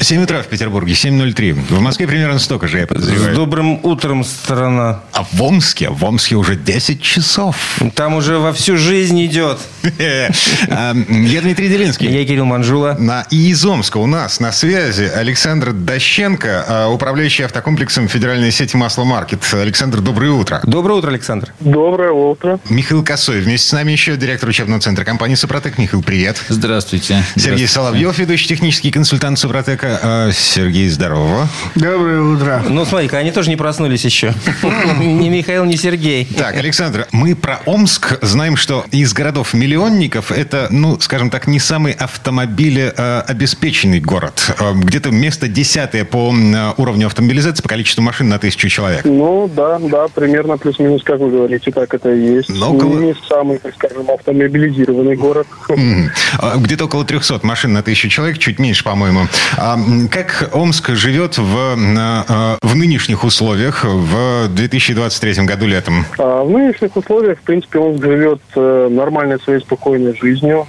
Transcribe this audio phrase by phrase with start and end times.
[0.00, 1.52] 7 утра в Петербурге, 7.03.
[1.74, 3.34] В Москве примерно столько же, я подозреваю.
[3.34, 5.00] С добрым утром, страна.
[5.12, 5.90] А в Омске?
[5.90, 7.78] В Омске уже 10 часов.
[7.94, 9.58] Там уже во всю жизнь идет.
[10.68, 12.08] А, Я Дмитрий Делинский.
[12.10, 12.96] Я Кирилл Манжула.
[12.98, 18.76] На, и из Омска у нас на связи Александр Дощенко, а, управляющий автокомплексом федеральной сети
[18.76, 19.42] «Масло Маркет».
[19.52, 20.60] Александр, доброе утро.
[20.64, 21.52] Доброе утро, Александр.
[21.60, 22.60] Доброе утро.
[22.68, 23.40] Михаил Косой.
[23.40, 25.78] Вместе с нами еще директор учебного центра компании «Супротек».
[25.78, 26.42] Михаил, привет.
[26.48, 27.22] Здравствуйте.
[27.36, 29.89] Сергей Соловьев, ведущий технический консультант «Супротека».
[30.02, 31.48] А, Сергей, здорово.
[31.74, 32.62] Доброе утро.
[32.68, 34.32] Ну, смотри-ка, они тоже не проснулись еще.
[35.00, 36.24] Ни Михаил, ни Сергей.
[36.26, 41.92] Так, Александр, мы про Омск знаем, что из городов-миллионников это, ну, скажем так, не самый
[41.92, 44.54] автомобилеобеспеченный город.
[44.58, 46.30] Э, Где-то место десятое по
[46.76, 49.04] уровню автомобилизации, по количеству машин на тысячу человек.
[49.04, 52.48] Ну, да, да, примерно плюс-минус, как вы говорите, так это и есть.
[52.48, 55.46] Ну, около- Не самый, так скажем, автомобилизированный город.
[56.38, 59.26] А, Где-то около 300 машин на тысячу человек, чуть меньше, по-моему.
[59.56, 59.76] А,
[60.10, 66.04] Как Омск живет в, а, в нынешних условиях в 2023 году летом?
[66.18, 70.66] А в нынешних условиях, в принципе, он живет э, нормальной своей спокойной жизнью.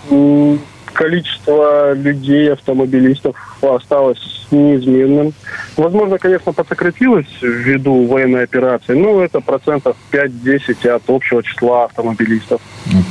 [0.93, 4.19] Количество людей, автомобилистов осталось
[4.51, 5.33] неизменным.
[5.77, 12.61] Возможно, конечно, подсократилось ввиду военной операции, но это процентов 5-10 от общего числа автомобилистов.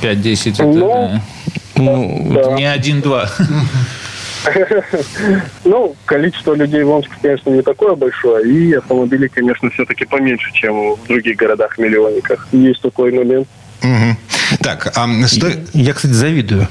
[0.02, 1.22] 5-10 это Ну, да.
[1.76, 2.52] Ну, Да.
[2.52, 3.30] не один-два.
[5.64, 10.94] Ну, количество людей в Омске, конечно, не такое большое, и автомобилей, конечно, все-таки поменьше, чем
[10.94, 12.46] в других городах-миллионниках.
[12.52, 13.46] Есть такой момент.
[14.62, 16.68] Так, а м, сто- я, кстати, завидую.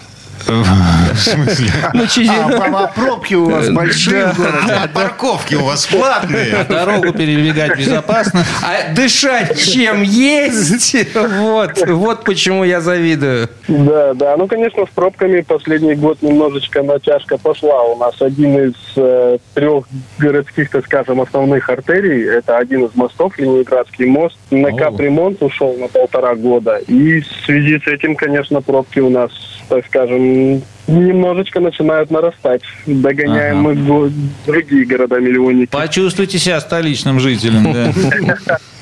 [0.47, 1.69] В смысле?
[1.93, 4.73] Ну, через- А пробки у вас большие в городе?
[4.73, 6.65] А парковки у вас платные?
[6.69, 8.45] Дорогу перебегать безопасно.
[8.63, 10.95] А дышать чем есть?
[11.15, 13.49] Вот, вот почему я завидую.
[13.67, 14.37] Да, да.
[14.37, 17.83] Ну, конечно, с пробками последний год немножечко натяжка пошла.
[17.83, 19.85] У нас один из э, трех
[20.17, 25.87] городских, так скажем, основных артерий, это один из мостов, Ленинградский мост, на капремонт ушел на
[25.87, 26.77] полтора года.
[26.87, 29.31] И в связи с этим, конечно, пробки у нас,
[29.69, 32.61] так скажем, немножечко начинают нарастать.
[32.85, 33.75] Догоняем Ага.
[33.75, 34.11] мы
[34.45, 35.69] другие города-миллионники.
[35.71, 37.71] Почувствуйте себя столичным жителем.
[37.73, 38.57] да.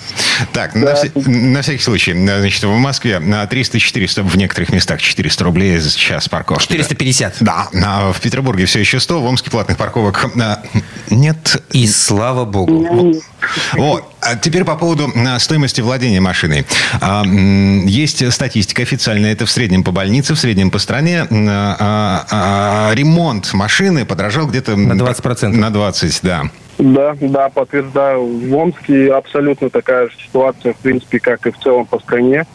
[0.53, 5.43] Так, на, вся- на всякий случай, значит, в Москве на 300-400, в некоторых местах 400
[5.43, 6.63] рублей за час парковки.
[6.63, 7.37] 450.
[7.41, 10.63] Да, а в Петербурге все еще 100, в Омске платных парковок а,
[11.09, 11.61] нет.
[11.71, 13.13] И слава богу.
[13.73, 14.03] Вот.
[14.21, 16.65] А теперь по поводу а, стоимости владения машиной.
[17.01, 21.27] А, Есть статистика официальная, это в среднем по больнице, в среднем по стране.
[21.29, 22.25] А, а,
[22.89, 24.75] а, Ремонт машины подорожал где-то...
[24.75, 25.47] На 20%.
[25.49, 26.43] На 20, да.
[26.77, 28.25] Да, да, подтверждаю.
[28.25, 32.45] В Омске абсолютно такая же ситуация, в принципе, как и в целом по стране.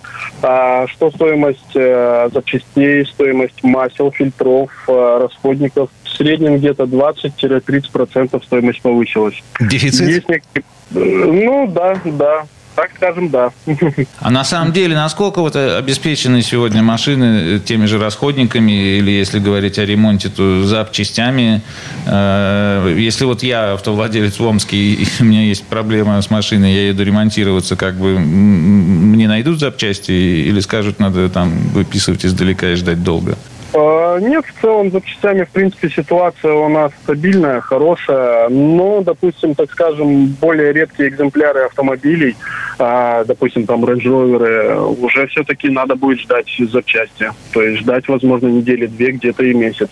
[0.42, 8.82] А, что стоимость э, запчастей, стоимость масел, фильтров, э, расходников, в среднем где-то 20-30% стоимость
[8.82, 9.42] повысилась.
[9.60, 10.28] Дефицит?
[10.28, 10.62] Есть э,
[10.94, 12.46] Ну, да, да.
[12.74, 13.50] Так скажем, да.
[14.20, 19.78] А на самом деле, насколько вот обеспечены сегодня машины теми же расходниками, или если говорить
[19.78, 21.62] о ремонте, то запчастями?
[22.06, 26.88] Э, Если вот я автовладелец в Омске, и у меня есть проблема с машиной, я
[26.88, 33.02] еду ремонтироваться, как бы мне найдут запчасти или скажут, надо там выписывать издалека и ждать
[33.02, 33.36] долго?
[33.74, 38.48] А, Нет, в целом с запчастями, в принципе, ситуация у нас стабильная, хорошая.
[38.48, 42.36] Но, допустим, так скажем, более редкие экземпляры автомобилей,
[42.78, 47.30] а, допустим, там Range Rover, уже все-таки надо будет ждать запчасти.
[47.52, 49.90] То есть ждать, возможно, недели две, где-то и месяц.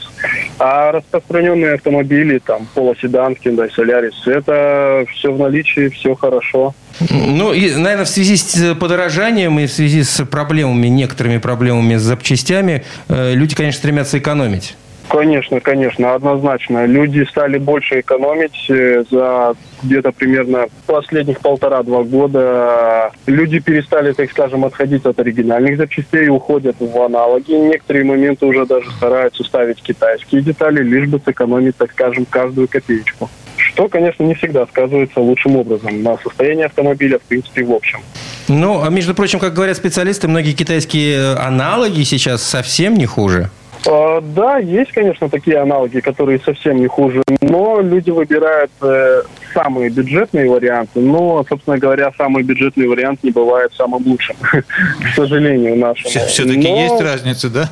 [0.58, 6.74] А распространенные автомобили, там, полоседан, Hyundai Solaris, это все в наличии, все хорошо.
[7.08, 12.02] Ну, и, наверное, в связи с подорожанием и в связи с проблемами, некоторыми проблемами с
[12.02, 14.76] запчастями, э, люди, конечно, стремятся экономить.
[15.10, 16.86] Конечно, конечно, однозначно.
[16.86, 23.10] Люди стали больше экономить э, за где-то примерно последних полтора-два года.
[23.26, 27.52] Люди перестали, так скажем, отходить от оригинальных запчастей, уходят в аналоги.
[27.52, 33.28] Некоторые моменты уже даже стараются ставить китайские детали, лишь бы сэкономить, так скажем, каждую копеечку.
[33.60, 38.00] Что, конечно, не всегда сказывается лучшим образом на состоянии автомобиля, в принципе, в общем.
[38.48, 43.50] Ну, а между прочим, как говорят специалисты, многие китайские э, аналоги сейчас совсем не хуже.
[43.86, 49.90] А, Да, есть, конечно, такие аналоги, которые совсем не хуже, но люди выбирают э, самые
[49.90, 56.10] бюджетные варианты, но, собственно говоря, самый бюджетный вариант не бывает самым лучшим, к сожалению, нашему.
[56.26, 56.80] Все-таки но...
[56.82, 57.68] есть разница, да?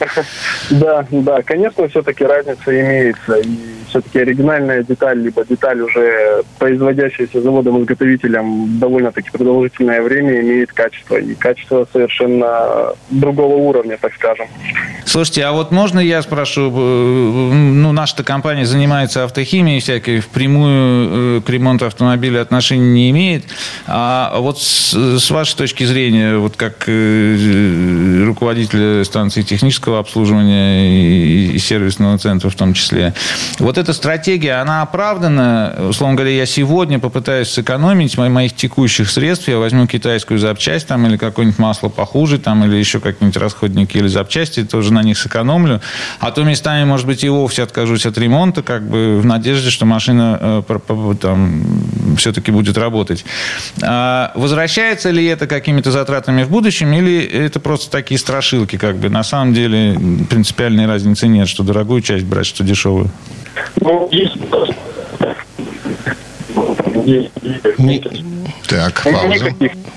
[0.70, 3.34] Да, да, конечно, все-таки разница имеется.
[3.36, 3.56] И
[3.92, 11.16] все-таки оригинальная деталь, либо деталь уже производящаяся заводом-изготовителем довольно-таки продолжительное время имеет качество.
[11.16, 14.46] И качество совершенно другого уровня, так скажем.
[15.04, 21.01] Слушайте, а вот можно я спрошу, э, ну, наша компания занимается автохимией всякой, впрямую
[21.44, 23.44] к ремонту автомобиля отношения не имеет.
[23.86, 31.52] А вот с, с вашей точки зрения, вот как э, руководителя станции технического обслуживания и,
[31.52, 33.14] и сервисного центра в том числе,
[33.58, 35.74] вот эта стратегия, она оправдана?
[35.88, 41.16] Условно говоря, я сегодня попытаюсь сэкономить моих текущих средств, я возьму китайскую запчасть там, или
[41.16, 45.80] какое-нибудь масло похуже, там, или еще какие-нибудь расходники или запчасти, тоже на них сэкономлю.
[46.20, 49.86] А то местами, может быть, и вовсе откажусь от ремонта, как бы в надежде, что
[49.86, 50.62] машина э,
[51.20, 51.64] там
[52.16, 53.24] все-таки будет работать.
[53.82, 59.08] А возвращается ли это какими-то затратами в будущем, или это просто такие страшилки, как бы
[59.08, 59.98] на самом деле
[60.28, 63.10] принципиальной разницы нет, что дорогую часть брать, что дешевую?
[63.80, 64.36] Ну, есть
[68.68, 69.54] так, пауза.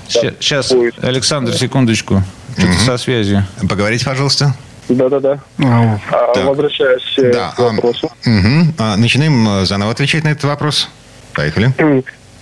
[0.08, 0.72] Сейчас,
[1.02, 2.22] Александр, секундочку.
[2.58, 3.44] Что-то со связью.
[3.68, 4.54] Поговорите, пожалуйста.
[4.88, 5.38] Да-да-да.
[5.58, 5.98] А,
[6.44, 7.52] Возвращаясь э, да.
[7.56, 8.06] к вопросу.
[8.24, 8.74] Угу.
[8.78, 10.88] А, начинаем э, заново отвечать на этот вопрос.
[11.34, 11.72] Поехали.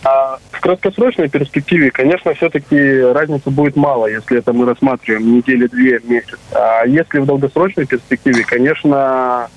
[0.05, 6.38] А в краткосрочной перспективе, конечно, все-таки разницы будет мало, если это мы рассматриваем недели-две, месяц.
[6.52, 9.48] А если в долгосрочной перспективе, конечно,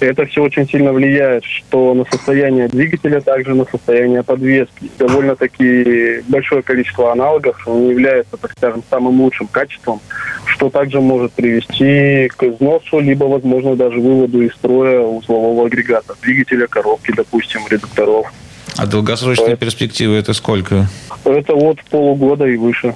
[0.00, 4.90] это все очень сильно влияет, что на состояние двигателя, также на состояние подвески.
[4.98, 10.00] Довольно-таки большое количество аналогов не является, так скажем, самым лучшим качеством,
[10.46, 16.66] что также может привести к износу, либо, возможно, даже выводу из строя узлового агрегата, двигателя,
[16.66, 18.32] коробки, допустим, редукторов.
[18.76, 20.88] А долгосрочные перспективы это сколько?
[21.24, 22.94] Это вот полугода и выше.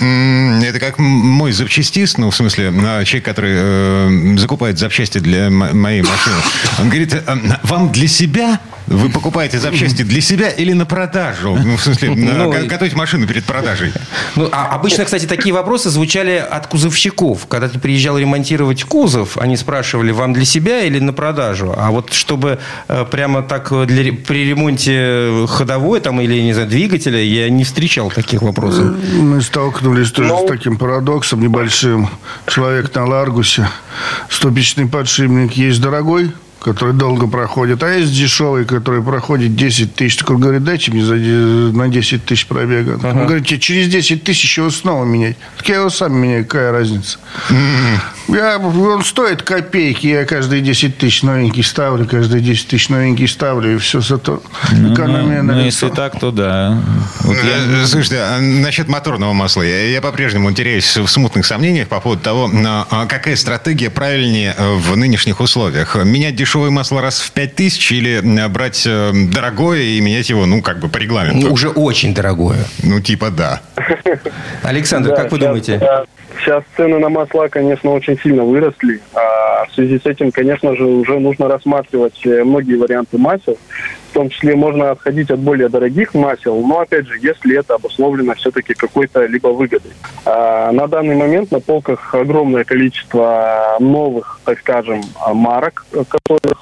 [0.00, 6.02] Это как мой запчастист, ну, в смысле, а, человек, который э, закупает запчасти для моей
[6.02, 6.36] машины.
[6.78, 11.56] Он говорит, «А, вам для себя вы покупаете запчасти для себя или на продажу?
[11.62, 13.92] Ну, в смысле, ну, готовить машину перед продажей.
[14.36, 17.46] Ну, а обычно, кстати, такие вопросы звучали от кузовщиков.
[17.46, 21.74] Когда ты приезжал ремонтировать кузов, они спрашивали, вам для себя или на продажу?
[21.76, 22.58] А вот чтобы
[22.88, 28.10] э, прямо так для, при ремонте ходовой там, или, не знаю, двигателя, я не встречал
[28.10, 28.94] таких вопросов.
[29.14, 32.08] Мы столкнулись тоже с таким парадоксом небольшим.
[32.46, 33.68] Человек на Ларгусе,
[34.28, 40.16] ступичный подшипник есть дорогой, который долго проходит, а есть дешевый, который проходит 10 тысяч.
[40.16, 42.98] Так он говорит, дайте мне за, на 10 тысяч пробега.
[43.02, 43.20] Ага.
[43.20, 45.36] Он говорит, через 10 тысяч его снова менять.
[45.56, 47.18] Так я его сам меняю, какая разница?
[48.28, 53.74] Я, он стоит копейки, я каждые 10 тысяч новенький ставлю, каждые 10 тысяч новенький ставлю,
[53.74, 56.78] и все зато ну, экономия ну, на ну, если так, то да.
[57.20, 57.82] Вот я...
[57.82, 62.22] Э, слушайте, а насчет моторного масла, я, я по-прежнему теряюсь в смутных сомнениях по поводу
[62.22, 62.50] того,
[62.90, 65.96] а какая стратегия правильнее э, в нынешних условиях.
[65.96, 70.62] Менять дешевое масло раз в 5 тысяч или брать э, дорогое и менять его, ну,
[70.62, 71.46] как бы по регламенту?
[71.46, 72.64] Ну, уже очень дорогое.
[72.82, 73.60] Ну, типа да.
[74.62, 75.78] Александр, как вы думаете?
[76.40, 79.02] Сейчас цены на масла, конечно, очень сильно выросли.
[79.12, 83.58] А в связи с этим, конечно же, уже нужно рассматривать э, многие варианты масел.
[84.10, 88.34] В том числе можно отходить от более дорогих масел, но, опять же, если это обусловлено
[88.34, 89.92] все-таки какой-то либо выгодой.
[90.24, 95.02] А на данный момент на полках огромное количество новых, так скажем,
[95.32, 96.58] марок, которых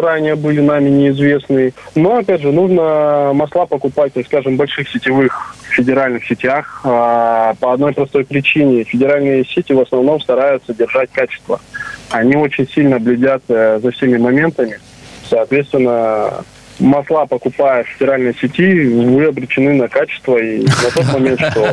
[0.00, 1.72] ранее были нами неизвестны.
[1.94, 7.92] Но, опять же, нужно масла покупать, так скажем, больших сетевых федеральных сетях а, по одной
[7.92, 8.84] простой причине.
[8.84, 11.60] Федеральные сети в основном стараются держать качество.
[12.10, 14.80] Они очень сильно следят э, за всеми моментами.
[15.30, 16.44] Соответственно,
[16.80, 21.72] масла покупая в стиральной сети, вы обречены на качество и на тот момент, что...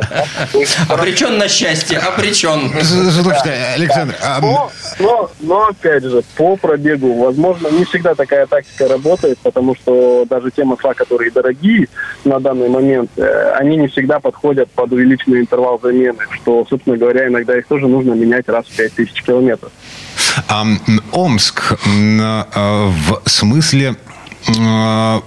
[0.93, 2.71] Обречен на счастье, обречен.
[2.83, 4.15] Слушайте, Александр...
[4.41, 10.25] Но, но, но, опять же, по пробегу, возможно, не всегда такая тактика работает, потому что
[10.29, 11.87] даже те масла, которые дорогие
[12.23, 17.27] на данный момент, э, они не всегда подходят под увеличенный интервал замены, что, собственно говоря,
[17.27, 19.71] иногда их тоже нужно менять раз в 5000 километров.
[21.11, 23.95] Омск э, в смысле
[24.47, 25.21] Э,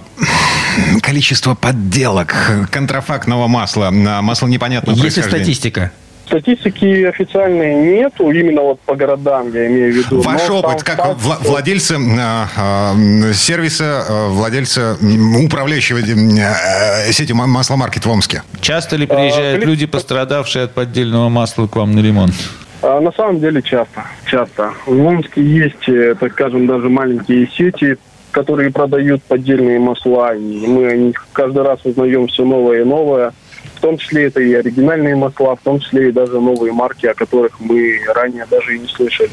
[1.01, 2.33] количество подделок
[2.71, 5.91] контрафактного масла, масла непонятного Есть ли статистика?
[6.25, 10.21] Статистики официальной нету, именно вот по городам, я имею в виду.
[10.21, 14.97] Ваш Но опыт, как факт, вла- владельца э, э, сервиса, э, владельца
[15.43, 18.43] управляющего э, сетью масломаркет в Омске?
[18.61, 22.33] Часто ли приезжают а, люди, пострадавшие от поддельного масла к вам на ремонт?
[22.81, 24.73] А, на самом деле часто, часто.
[24.85, 27.97] В Омске есть, так скажем, даже маленькие сети,
[28.31, 33.33] которые продают поддельные масла, и мы о них каждый раз узнаем все новое и новое.
[33.75, 37.13] В том числе это и оригинальные масла, в том числе и даже новые марки, о
[37.13, 39.31] которых мы ранее даже и не слышали.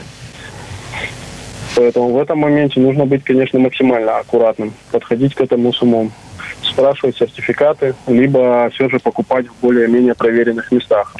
[1.76, 6.12] Поэтому в этом моменте нужно быть, конечно, максимально аккуратным, подходить к этому с умом,
[6.62, 11.14] спрашивать сертификаты, либо все же покупать в более-менее проверенных местах.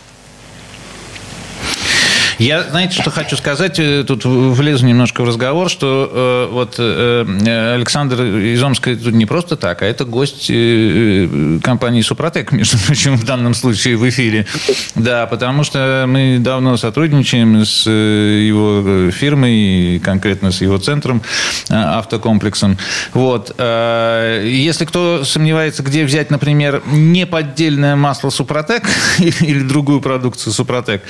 [2.38, 3.80] Я, знаете, что хочу сказать?
[3.80, 9.26] Э, тут влезу немножко в разговор, что э, вот э, Александр из Омска тут не
[9.26, 14.46] просто так, а это гость э, компании «Супротек», между прочим, в данном случае в эфире.
[14.94, 21.22] Да, потому что мы давно сотрудничаем с э, его фирмой, конкретно с его центром,
[21.68, 22.78] э, автокомплексом.
[23.14, 23.52] Вот.
[23.58, 28.84] Э, если кто сомневается, где взять, например, неподдельное масло «Супротек»
[29.18, 31.02] или другую продукцию «Супротек»,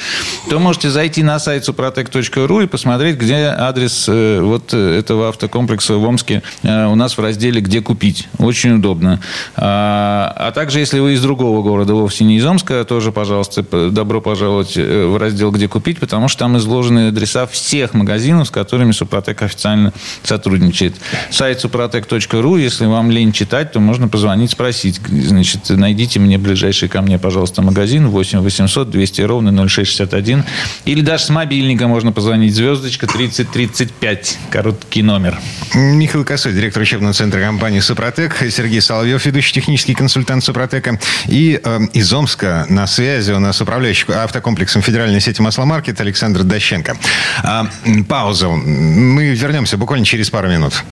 [0.49, 6.05] то можете зайти на сайт suprotec.ru и посмотреть, где адрес э, вот этого автокомплекса в
[6.05, 8.29] Омске э, у нас в разделе «Где купить».
[8.39, 9.21] Очень удобно.
[9.57, 14.21] А, а также, если вы из другого города, вовсе не из Омска, тоже, пожалуйста, добро
[14.21, 18.93] пожаловать э, в раздел «Где купить», потому что там изложены адреса всех магазинов, с которыми
[18.93, 20.97] Супротек официально сотрудничает.
[21.31, 25.01] Сайт suprotec.ru, если вам лень читать, то можно позвонить, спросить.
[25.09, 30.45] Значит, найдите мне ближайший ко мне, пожалуйста, магазин 8 800 200 ровно 0661
[30.85, 32.55] или даже с мобильника можно позвонить.
[32.55, 34.39] Звездочка 3035.
[34.51, 35.39] Короткий номер.
[35.73, 38.37] Михаил Косой, директор учебного центра компании «Супротек».
[38.51, 41.01] Сергей Соловьев, ведущий технический консультант «Супротека».
[41.27, 46.99] И э, из Омска на связи у нас управляющий автокомплексом федеральной сети «Масломаркет» Александр Дощенко.
[47.43, 47.67] А,
[48.07, 48.51] паузу.
[48.51, 50.85] Мы вернемся буквально через пару минут.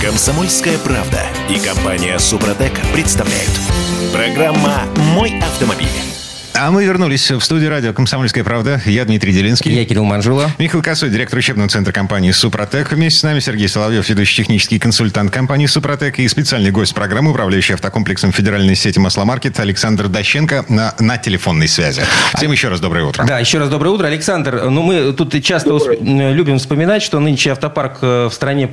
[0.00, 3.50] Комсомольская правда и компания «Супротек» представляют.
[4.12, 6.09] Программа «Мой автомобиль».
[6.54, 8.80] А мы вернулись в студию радио «Комсомольская правда».
[8.84, 9.72] Я Дмитрий Делинский.
[9.72, 10.50] Я Кирилл Манжула.
[10.58, 12.92] Михаил Косой, директор учебного центра компании «Супротек».
[12.92, 17.74] Вместе с нами Сергей Соловьев, ведущий технический консультант компании «Супротек» и специальный гость программы, управляющий
[17.74, 22.02] автокомплексом федеральной сети «Масломаркет» Александр Дощенко на, на телефонной связи.
[22.34, 23.24] Всем еще раз доброе утро.
[23.24, 24.06] Да, еще раз доброе утро.
[24.06, 25.88] Александр, ну мы тут часто усп...
[26.00, 28.66] любим вспоминать, что нынче автопарк э, в стране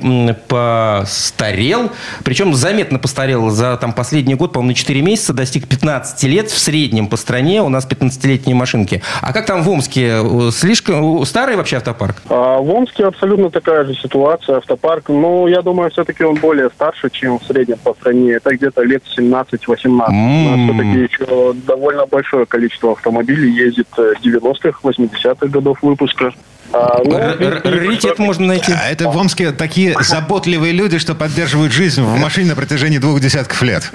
[0.48, 1.92] постарел,
[2.24, 6.58] причем заметно постарел за там, последний год, по-моему, на 4 месяца, достиг 15 лет в
[6.58, 9.00] среднем по стране у нас 15-летние машинки.
[9.22, 10.20] А как там в Омске?
[10.50, 12.22] Слишком старый вообще автопарк?
[12.28, 14.56] А в Омске абсолютно такая же ситуация.
[14.56, 18.32] Автопарк, ну, я думаю, все-таки он более старше, чем в среднем по стране.
[18.32, 19.46] Это где-то лет 17-18.
[19.48, 20.46] Mm.
[20.46, 26.32] У нас все-таки еще довольно большое количество автомобилей ездит 90-х, 80-х годов выпуска.
[26.72, 28.72] А, ну, Раритет можно найти.
[28.72, 33.20] А это в Омске такие заботливые люди, что поддерживают жизнь в машине на протяжении двух
[33.20, 33.90] десятков лет.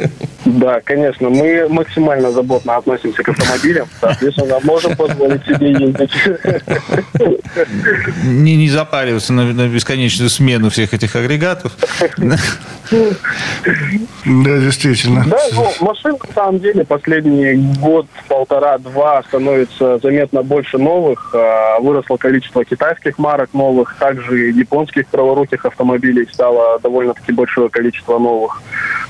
[0.45, 1.29] Да, конечно.
[1.29, 3.87] Мы максимально заботно относимся к автомобилям.
[4.01, 6.11] Соответственно, можем позволить себе ездить.
[8.23, 11.73] Не, не запариваться на, на бесконечную смену всех этих агрегатов.
[12.19, 12.37] Да,
[14.59, 15.25] действительно.
[15.27, 21.33] Да, ну, машин на самом деле последний год, полтора-два становится заметно больше новых.
[21.33, 28.61] А, выросло количество китайских марок новых, также японских праворуких автомобилей стало довольно-таки большое количество новых.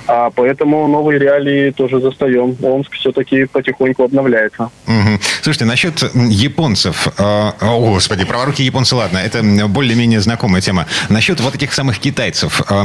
[0.07, 2.57] А поэтому новые реалии тоже застаем.
[2.61, 4.69] Омск все-таки потихоньку обновляется.
[4.87, 5.19] Угу.
[5.41, 7.07] Слушайте, насчет японцев.
[7.17, 10.87] Э, о, господи, праворуки японцы, ладно, это более-менее знакомая тема.
[11.09, 12.61] Насчет вот этих самых китайцев.
[12.69, 12.83] Э,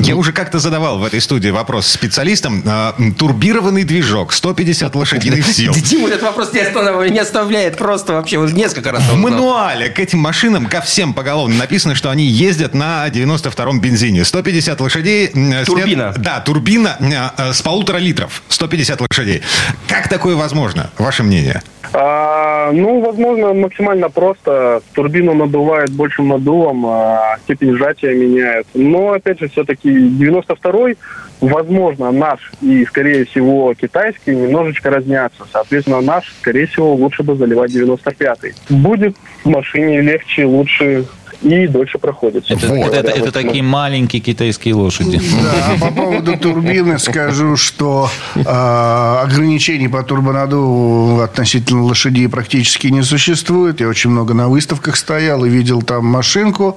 [0.00, 2.62] я уже как-то задавал в этой студии вопрос специалистам.
[2.66, 5.72] Э, турбированный движок, 150 лошадиных сил.
[5.72, 9.02] Дима этот вопрос не оставляет просто вообще вот несколько раз.
[9.08, 14.24] В мануале к этим машинам, ко всем поголовно написано, что они ездят на 92-м бензине.
[14.24, 15.28] 150 лошадей.
[15.64, 16.14] Турбина.
[16.16, 16.96] Да, турбина
[17.38, 18.42] с полутора литров.
[18.48, 19.42] 150 лошадей.
[19.88, 20.90] Как такое возможно?
[20.98, 21.62] Ваше мнение?
[21.94, 24.80] А, ну, возможно, максимально просто.
[24.94, 28.66] Турбину надувает большим надувом, а степень сжатия меняет.
[28.74, 30.96] Но, опять же, все-таки 92-й,
[31.42, 35.44] возможно, наш и, скорее всего, китайский немножечко разнятся.
[35.52, 38.54] Соответственно, наш, скорее всего, лучше бы заливать 95-й.
[38.70, 41.04] Будет в машине легче, лучше
[41.42, 42.44] и дольше проходит.
[42.48, 42.92] Это, вот.
[42.92, 45.20] это, это, это такие маленькие китайские лошади.
[45.42, 53.02] Да, а по поводу турбины скажу, что э, ограничений по турбонадуву относительно лошадей практически не
[53.02, 53.80] существует.
[53.80, 56.76] Я очень много на выставках стоял и видел там машинку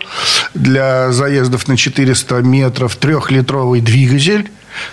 [0.53, 4.50] для заездов на 400 метров, трехлитровый двигатель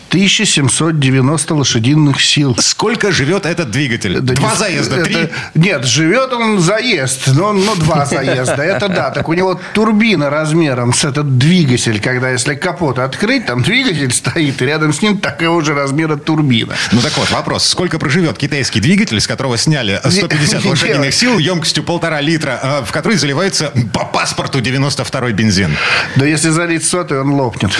[0.08, 2.56] 1790 лошадиных сил.
[2.60, 4.20] Сколько живет этот двигатель?
[4.20, 5.28] Да Два не- заезда, это- три?
[5.54, 8.62] Нет, живет он заезд, но, но два заезда.
[8.62, 9.10] Это да.
[9.10, 14.60] Так у него турбина размером с этот двигатель, когда если капот открыть, там двигатель стоит,
[14.62, 16.74] и рядом с ним такого же размера турбина.
[16.92, 17.66] Ну так вот, вопрос.
[17.66, 22.84] Сколько проживет китайский двигатель, с которого сняли 150 Не- лошадиных сил, емкостью полтора литра, э,
[22.86, 25.76] в который заливается по паспорту 92-й бензин?
[26.16, 27.70] Да если залить сотый, он лопнет.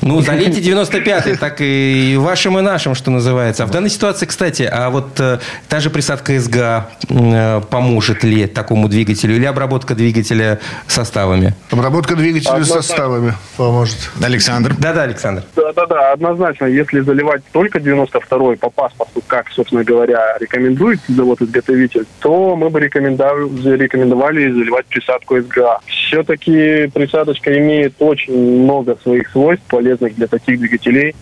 [0.00, 3.64] Ну, залейте 95-й, так и вашим, и нашим, что называется.
[3.64, 8.46] А в данной ситуации, кстати, а вот э, та же присадка СГА э, поможет ли
[8.46, 11.52] такому двигателю или обработка двигателя составами?
[11.70, 12.82] Обработка двигателя Однозначно.
[12.82, 14.10] составами поможет.
[14.22, 14.74] Александр?
[14.78, 15.42] Да-да, Александр.
[15.54, 22.70] Да-да-да, однозначно, если заливать только 92-й по паспорту, как, собственно говоря, рекомендует завод-изготовитель, то мы
[22.70, 25.80] бы рекомендовали, рекомендовали заливать присадку СГА.
[25.84, 31.14] Все-таки присадочка имеет очень много своих свойств, полезных для таких двигателей.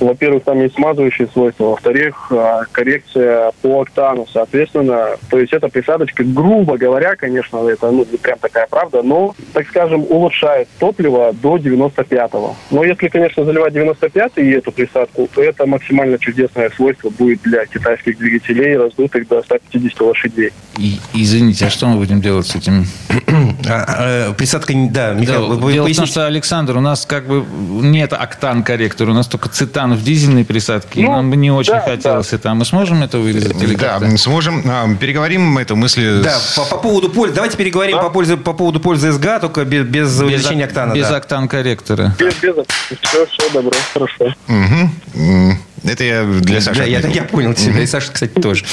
[0.00, 6.24] Во-первых, там есть смазывающие свойства, во-вторых, а, коррекция по октану, соответственно, то есть эта присадочка,
[6.24, 11.56] грубо говоря, конечно, это ну, не прям такая правда, но, так скажем, улучшает топливо до
[11.56, 12.56] 95-го.
[12.70, 17.64] Но если, конечно, заливать 95-й и эту присадку, то это максимально чудесное свойство будет для
[17.66, 20.50] китайских двигателей, раздутых до 150 лошадей.
[20.78, 22.86] И- извините, а что мы будем делать с этим?
[23.68, 27.06] А, э, присадка, да, Да, Михаил, вы- вы дело в том, что, Александр, у нас
[27.06, 27.44] как бы
[27.82, 31.80] нет октан-корректора, у нас только цитан в дизельной присадке, Ну, нам бы не очень да,
[31.80, 32.50] хотелось это.
[32.50, 34.16] А мы сможем это вырезать или Да, как-то?
[34.18, 34.62] сможем.
[34.66, 37.34] А, Переговорим эту мысль Да, с- по, по поводу пользы.
[37.34, 40.92] Давайте переговорим по, пользе, по поводу пользы СГА, только без, без увеличения октана.
[40.94, 41.16] без да.
[41.16, 42.14] октан-корректора.
[42.18, 42.54] Без, без,
[43.02, 44.34] все, все, добро, хорошо.
[44.48, 46.78] М, Это я для Саши.
[46.80, 47.80] Да, я, я понял тебя.
[47.80, 48.64] И Саша, кстати, тоже.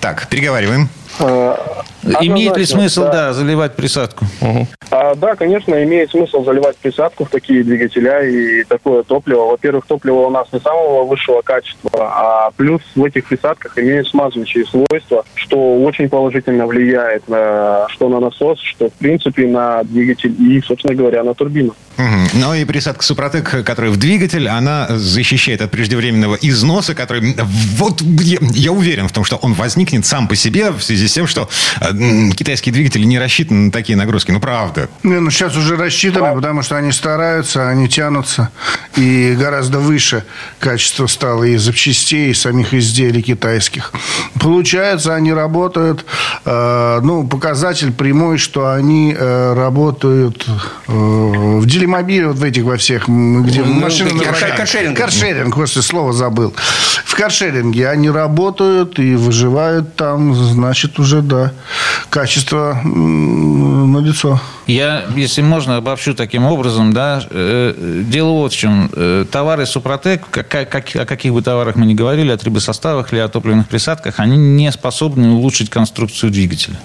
[0.00, 0.88] Так, переговариваем.
[1.20, 1.84] А,
[2.20, 3.12] Имеет ли смысл, да.
[3.12, 4.26] да, заливать присадку?
[4.90, 9.50] А, да, конечно, имеет смысл заливать присадку в такие двигателя и такое топливо.
[9.50, 14.64] Во-первых, топливо у нас не самого высшего качества, а плюс в этих присадках имеют смазывающие
[14.66, 20.60] свойства, что очень положительно влияет на, что на насос, что, в принципе, на двигатель и,
[20.60, 21.74] собственно говоря, на турбину.
[21.96, 22.28] Мгм.
[22.34, 27.34] Ну и присадка Супротек, которая в двигатель, она защищает от преждевременного износа, который...
[27.76, 31.12] Вот я, я уверен в том, что он возникнет сам по себе в связи с
[31.12, 31.48] тем, что
[31.80, 34.30] э, китайские двигатели не рассчитаны на такие нагрузки.
[34.30, 34.88] Ну, правда.
[35.02, 38.50] Не, ну сейчас уже рассчитаны, потому что они стараются, они тянутся.
[38.96, 40.24] И гораздо выше
[40.58, 43.92] качество стало и запчастей, и самих изделий китайских.
[44.40, 46.04] Получается, они работают,
[46.44, 50.46] э, ну, показатель прямой, что они э, работают
[50.86, 54.96] э, в делимобиле, вот в этих во всех, где Ну, машины такие на каршеринг.
[54.96, 56.54] Каршеринг, господи, слово забыл.
[57.04, 61.52] В каршеринге они работают и выживают там, значит, уже, да,
[62.10, 64.40] качество м, налицо.
[64.66, 68.90] Я, если можно, обобщу таким образом, да, э, дело вот в чем.
[68.94, 73.20] Э, Товары Супротек, как, как- о каких бы товарах мы ни говорили, о трибосоставах или
[73.20, 76.76] о топливных присадках, они не способны улучшить конструкцию двигателя.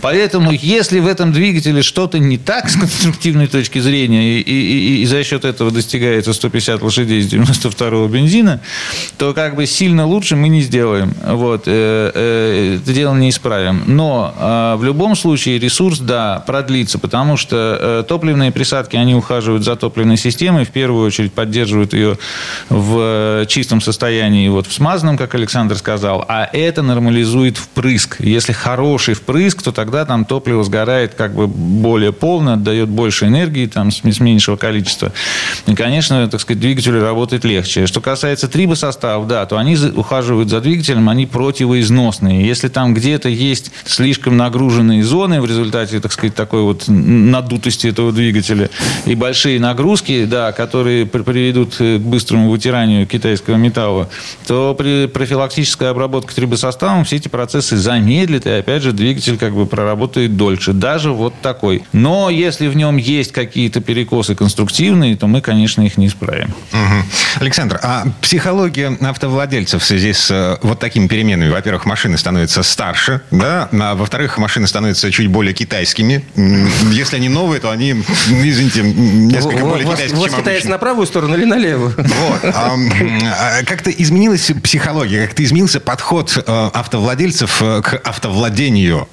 [0.00, 5.06] Поэтому, если в этом двигателе что-то не так с конструктивной точки зрения, и, и- и-
[5.06, 8.60] за счет этого достигается 150 лошадей с 92-го бензина,
[9.16, 11.14] то как бы сильно лучше мы не сделаем.
[11.26, 13.82] Вот, э, э, это дело не исправим.
[13.86, 19.64] Но э, в любом случае ресурс, да, продлится, потому что э, топливные присадки, они ухаживают
[19.64, 22.18] за топливной системой, в первую очередь поддерживают ее
[22.68, 22.98] в
[23.42, 28.16] э, чистом состоянии, вот в смазанном, как Александр сказал, а это нормализует впрыск.
[28.20, 33.66] Если хороший впрыск, то тогда там топливо сгорает как бы более полно, отдает больше энергии,
[33.66, 35.12] там с меньшего количества.
[35.66, 37.86] И, конечно, так сказать, двигателю работает легче.
[37.86, 42.46] Что касается трибосоставов, да, то они ухаживают за двигателем, они противоизносные.
[42.46, 48.12] Если там где-то есть слишком нагруженные зоны в результате, так сказать, такой вот надутости этого
[48.12, 48.70] двигателя
[49.06, 54.08] и большие нагрузки, да, которые при- приведут э, к быстрому вытиранию китайского металла,
[54.46, 59.66] то при профилактической обработке трибосоставом все эти процессы замедлит, и опять же двигатель как бы
[59.78, 61.84] проработает дольше, даже вот такой.
[61.92, 66.52] Но если в нем есть какие-то перекосы конструктивные, то мы, конечно, их не исправим.
[66.72, 67.04] Мгм.
[67.38, 71.48] Александр, а психология автовладельцев в связи с э, вот такими переменами?
[71.50, 76.24] Во-первых, машины становятся старше, да, а во-вторых, машины становятся чуть более китайскими.
[76.90, 80.70] Если они новые, то они, извините, несколько более вас, китайские, вас чем китаец обычно.
[80.70, 81.94] на правую сторону или на левую?
[81.96, 82.40] Вот.
[82.42, 89.08] А, а Как-то изменилась психология, как-то изменился подход э, автовладельцев э, к автовладению.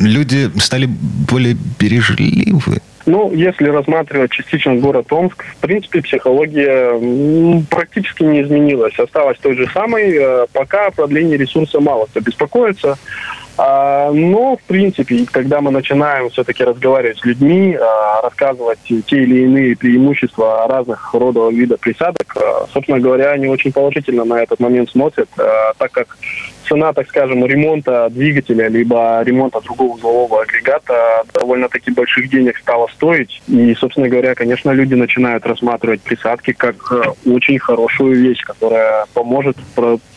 [0.00, 2.80] Люди стали более бережливы.
[3.06, 8.98] Ну, если рассматривать частично город Омск, в принципе, психология практически не изменилась.
[8.98, 10.16] Осталась той же самой.
[10.16, 12.96] Э, Пока о продлении ресурса мало кто беспокоится.
[13.56, 19.44] А, но, в принципе, когда мы начинаем все-таки разговаривать с людьми, а, рассказывать те или
[19.44, 24.90] иные преимущества разных родов вида присадок, а, собственно говоря, они очень положительно на этот момент
[24.90, 26.16] смотрят, так как
[26.68, 33.42] цена, так скажем, ремонта двигателя либо ремонта другого узлового агрегата довольно-таки больших денег стало стоить.
[33.48, 39.56] И, собственно говоря, конечно, люди начинают рассматривать присадки как э, очень хорошую вещь, которая поможет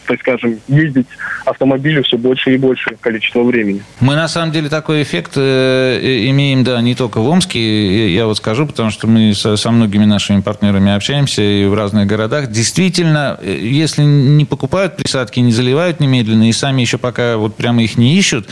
[0.07, 1.07] так скажем, ездить
[1.45, 3.81] автомобилю все больше и больше количество времени.
[3.99, 8.37] Мы, на самом деле, такой эффект э, имеем, да, не только в Омске, я вот
[8.37, 12.49] скажу, потому что мы со, со многими нашими партнерами общаемся и в разных городах.
[12.49, 17.83] Действительно, э, если не покупают присадки, не заливают немедленно, и сами еще пока вот прямо
[17.83, 18.47] их не ищут,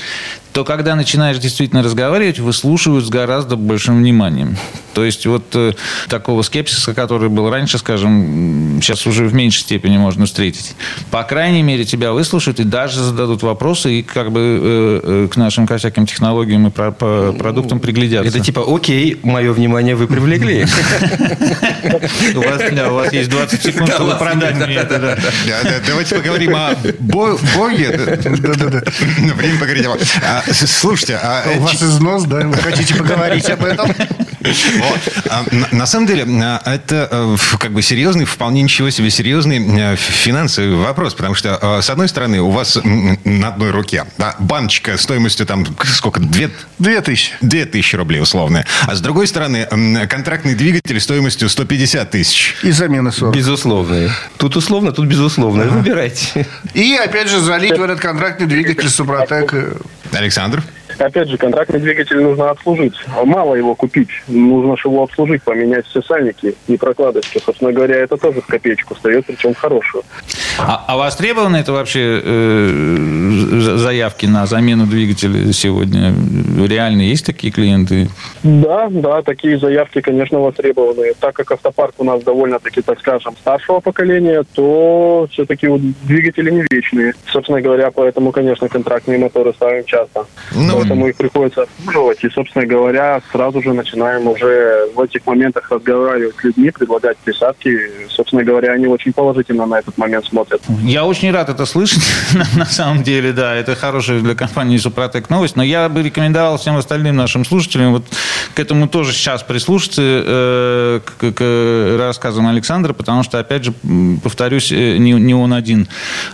[0.56, 4.56] то когда начинаешь действительно разговаривать, выслушивают с гораздо большим вниманием.
[4.94, 5.74] То есть вот э,
[6.08, 10.78] такого скепсиса, который был раньше, скажем, сейчас уже в меньшей степени можно встретить.
[11.12, 15.36] По крайней мере, тебя выслушают и даже зададут вопросы и как бы э, э, к
[15.36, 18.30] нашим ко всяким технологиям и про, по продуктам приглядятся.
[18.30, 20.66] Это типа, окей, мое внимание вы привлекли.
[22.34, 25.20] У вас есть 20 секунд, чтобы продать мне это.
[25.86, 27.90] Давайте поговорим о Боге.
[29.36, 31.44] Время поговорить о Слушайте, а...
[31.58, 32.40] У вас износ, да?
[32.42, 33.94] Вы хотите поговорить об этом?
[35.30, 39.96] А, на, самом деле, а, это э, как бы серьезный, вполне ничего себе серьезный э,
[39.96, 44.06] финансовый вопрос, потому что, э, с одной стороны, у вас на одной руке
[44.40, 46.20] баночка стоимостью там сколько?
[46.20, 47.34] Две, Две тысячи.
[47.42, 48.66] Две тысячи рублей условно.
[48.88, 49.68] А с другой стороны,
[50.10, 52.56] контрактный двигатель стоимостью 150 тысяч.
[52.64, 53.36] И замена 40.
[53.36, 54.10] Безусловно.
[54.38, 55.64] Тут условно, тут безусловно.
[55.66, 56.48] Выбирайте.
[56.74, 59.54] И, опять же, залить в этот контрактный двигатель Супротек.
[60.12, 60.64] Александр?
[60.98, 62.96] Опять же, контрактный двигатель нужно обслужить.
[63.24, 64.10] Мало его купить.
[64.28, 67.42] Нужно же его обслужить, поменять все сальники и прокладочки.
[67.44, 70.04] Собственно говоря, это тоже в копеечку стоит, причем хорошую.
[70.58, 76.14] А, а востребованы это вообще э, заявки на замену двигателя сегодня?
[76.66, 78.10] Реально есть такие клиенты?
[78.44, 81.14] Да, да, такие заявки, конечно, востребованы.
[81.20, 85.68] Так как автопарк у нас довольно-таки, так скажем, старшего поколения, то все-таки
[86.04, 87.14] двигатели не вечные.
[87.32, 90.26] Собственно говоря, поэтому, конечно, контрактные моторы ставим часто.
[90.54, 92.24] Ну, поэтому их приходится обслуживать.
[92.24, 97.78] И, собственно говоря, сразу же начинаем уже в этих моментах разговаривать с людьми, предлагать присадки.
[98.10, 100.62] Собственно говоря, они очень положительно на этот момент смотрят.
[100.84, 102.04] Я очень рад это слышать,
[102.56, 106.78] на самом деле, да, это хорошая для компании Супротек новость, но я бы рекомендовал всем
[106.78, 108.06] остальным нашим слушателям вот
[108.54, 113.74] к этому тоже сейчас прислушаться, э, к, к рассказам Александра, потому что, опять же,
[114.24, 115.88] повторюсь, э, не, не он один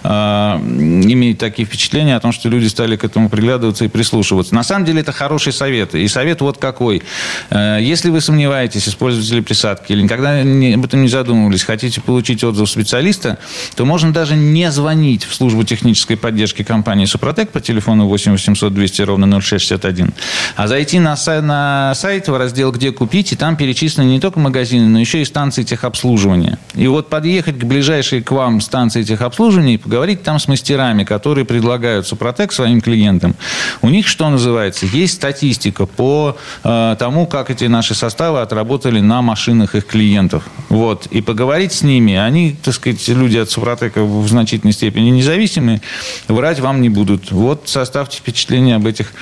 [0.04, 4.56] э, имеет такие впечатления о том, что люди стали к этому приглядываться и прислушиваться прислушиваться.
[4.56, 5.96] На самом деле это хороший совет.
[5.96, 7.04] И совет вот какой.
[7.50, 12.44] Э, если вы сомневаетесь, используете ли присадки, или никогда об этом не задумывались, хотите получить
[12.44, 13.38] отзыв специалиста,
[13.76, 18.74] то можно даже не звонить в службу технической поддержки компании «Супротек» по телефону 8 800
[18.74, 20.14] 200 ровно 0661,
[20.56, 24.40] а зайти на сайт, на сайт в раздел «Где купить», и там перечислены не только
[24.40, 26.58] магазины, но еще и станции техобслуживания.
[26.76, 31.46] И вот подъехать к ближайшей к вам станции техобслуживания и поговорить там с мастерами, которые
[31.46, 33.36] предлагают «Супротек» своим клиентам.
[33.82, 39.22] У них что называется, есть статистика по э, тому, как эти наши составы отработали на
[39.22, 40.44] машинах их клиентов.
[40.70, 41.08] Вот.
[41.08, 45.82] И поговорить с ними, они, так сказать, люди от Супротека в значительной степени независимые,
[46.28, 47.32] врать вам не будут.
[47.32, 49.14] Вот составьте впечатление об этих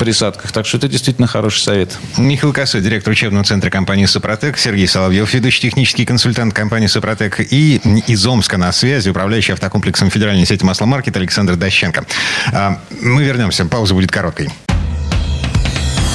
[0.00, 0.52] присадках.
[0.52, 1.96] Так что это действительно хороший совет.
[2.18, 7.80] Михаил Косой, директор учебного центра компании «Супротек», Сергей Соловьев, ведущий технический консультант компании «Супротек» и
[8.06, 12.04] из Омска на связи управляющий автокомплексом федеральной сети «Масломаркет» Александр Дощенко.
[12.52, 13.66] А, мы вернемся.
[13.66, 14.45] Пауза будет короткой.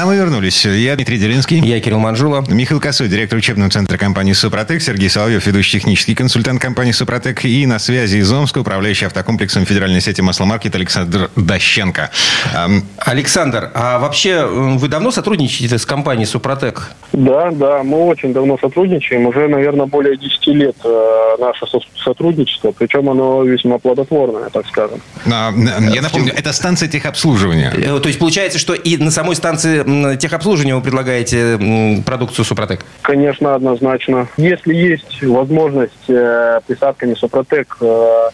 [0.00, 0.64] А мы вернулись.
[0.64, 1.58] Я Дмитрий Делинский.
[1.58, 2.42] Я Кирилл Манжула.
[2.48, 4.80] Михаил Косой, директор учебного центра компании «Супротек».
[4.80, 7.44] Сергей Соловьев, ведущий технический консультант компании «Супротек».
[7.44, 12.08] И на связи из Омска, управляющий автокомплексом федеральной сети «Масломаркет» Александр Дощенко.
[12.96, 16.92] Александр, а вообще вы давно сотрудничаете с компанией «Супротек»?
[17.12, 19.26] Да, да, мы очень давно сотрудничаем.
[19.26, 21.66] Уже, наверное, более 10 лет э, наше
[22.02, 22.72] сотрудничество.
[22.72, 25.02] Причем оно весьма плодотворное, так скажем.
[25.30, 25.52] А,
[25.92, 27.72] я напомню, это станция техобслуживания.
[27.76, 29.82] Э, то есть получается, что и на самой станции
[30.18, 31.58] техобслуживания вы предлагаете
[32.04, 32.84] продукцию Супротек?
[33.02, 34.28] Конечно, однозначно.
[34.36, 38.28] Если есть возможность э, присадками Супротек э,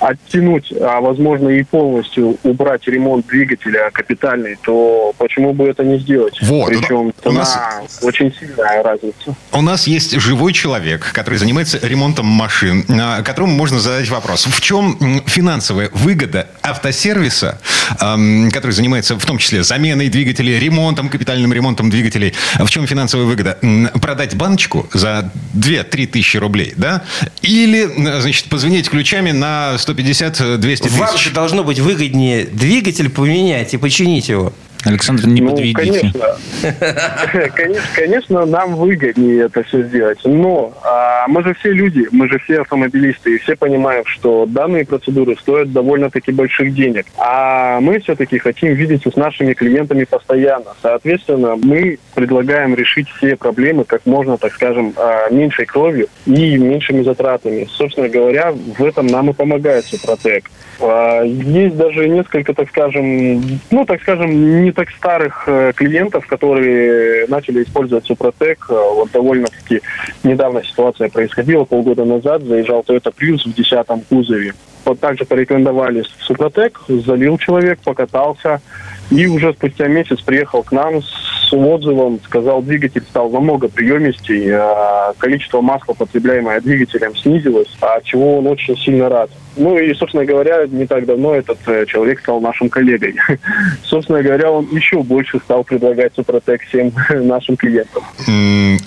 [0.00, 6.38] оттянуть, а возможно и полностью убрать ремонт двигателя капитальный, то почему бы это не сделать?
[6.42, 7.58] Вот, Причем у нас-
[8.02, 9.36] очень сильная разница.
[9.52, 14.46] У нас есть живой человек, который занимается ремонтом машин, а, которому можно задать вопрос.
[14.46, 17.60] В чем финансовая выгода автосервиса,
[17.98, 22.34] ам, который занимается в том числе заменой двигателей, ремонтом, капитальным ремонтом двигателей?
[22.58, 23.58] В чем финансовая выгода?
[24.00, 27.02] Продать баночку за 2-3 тысячи рублей, да?
[27.42, 27.84] Или,
[28.20, 31.24] значит, позвонить ключами на 150-200 Вам тысяч?
[31.24, 34.52] же должно быть выгоднее двигатель поменять и починить его.
[34.84, 35.76] Александр, не ну, подведите.
[35.76, 36.36] конечно.
[37.54, 40.18] конечно, конечно, нам выгоднее это все сделать.
[40.24, 44.84] Но а, мы же все люди, мы же все автомобилисты, и все понимаем, что данные
[44.84, 47.06] процедуры стоят довольно-таки больших денег.
[47.16, 50.74] А мы все-таки хотим видеться с нашими клиентами постоянно.
[50.82, 57.02] Соответственно, мы предлагаем решить все проблемы как можно, так скажем, а, меньшей кровью и меньшими
[57.02, 57.66] затратами.
[57.70, 60.50] Собственно говоря, в этом нам и помогает Супротек.
[60.80, 67.26] А, Есть даже несколько, так скажем, ну, так скажем, не так старых э, клиентов, которые
[67.28, 68.66] начали использовать Супротек.
[68.70, 69.82] Э, Вот довольно-таки
[70.24, 74.54] недавно ситуация происходила, полгода назад заезжал Toyota Prius в 10 кузове.
[74.86, 78.62] Вот также порекомендовали Супротек, залил человек, покатался,
[79.10, 85.12] и уже спустя месяц приехал к нам с отзывом, сказал, двигатель стал намного приемистей, а
[85.18, 89.30] количество масла, потребляемое двигателем, снизилось, от чего он очень сильно рад.
[89.56, 93.16] Ну и, собственно говоря, не так давно этот э, человек стал нашим коллегой.
[93.84, 96.92] Собственно говоря, он еще больше стал предлагать Супротек всем
[97.26, 98.04] нашим клиентам.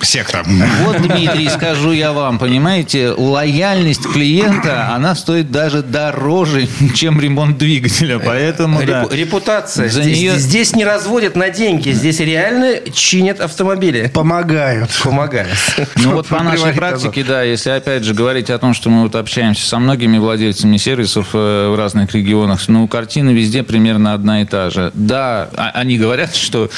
[0.02, 0.44] Секта.
[0.84, 8.20] Вот, Дмитрий, скажу я вам, понимаете, лояльность клиента, она стоит даже дороже, чем ремонт двигателя,
[8.20, 9.04] поэтому, да.
[9.04, 9.90] Репу- Репутация.
[9.90, 14.10] За здесь, нее- здесь не разводят на деньги, здесь реально чинят автомобили.
[14.14, 14.90] Помогают.
[15.04, 15.50] Помогают.
[15.98, 19.16] Ну вот по нашей практике, да, если опять же говорить о том, что мы вот
[19.16, 24.46] общаемся со многими владельцами сервисов э, в разных регионах, ну, картина везде примерно одна и
[24.46, 24.92] та же.
[24.94, 26.70] Да, а- они говорят, что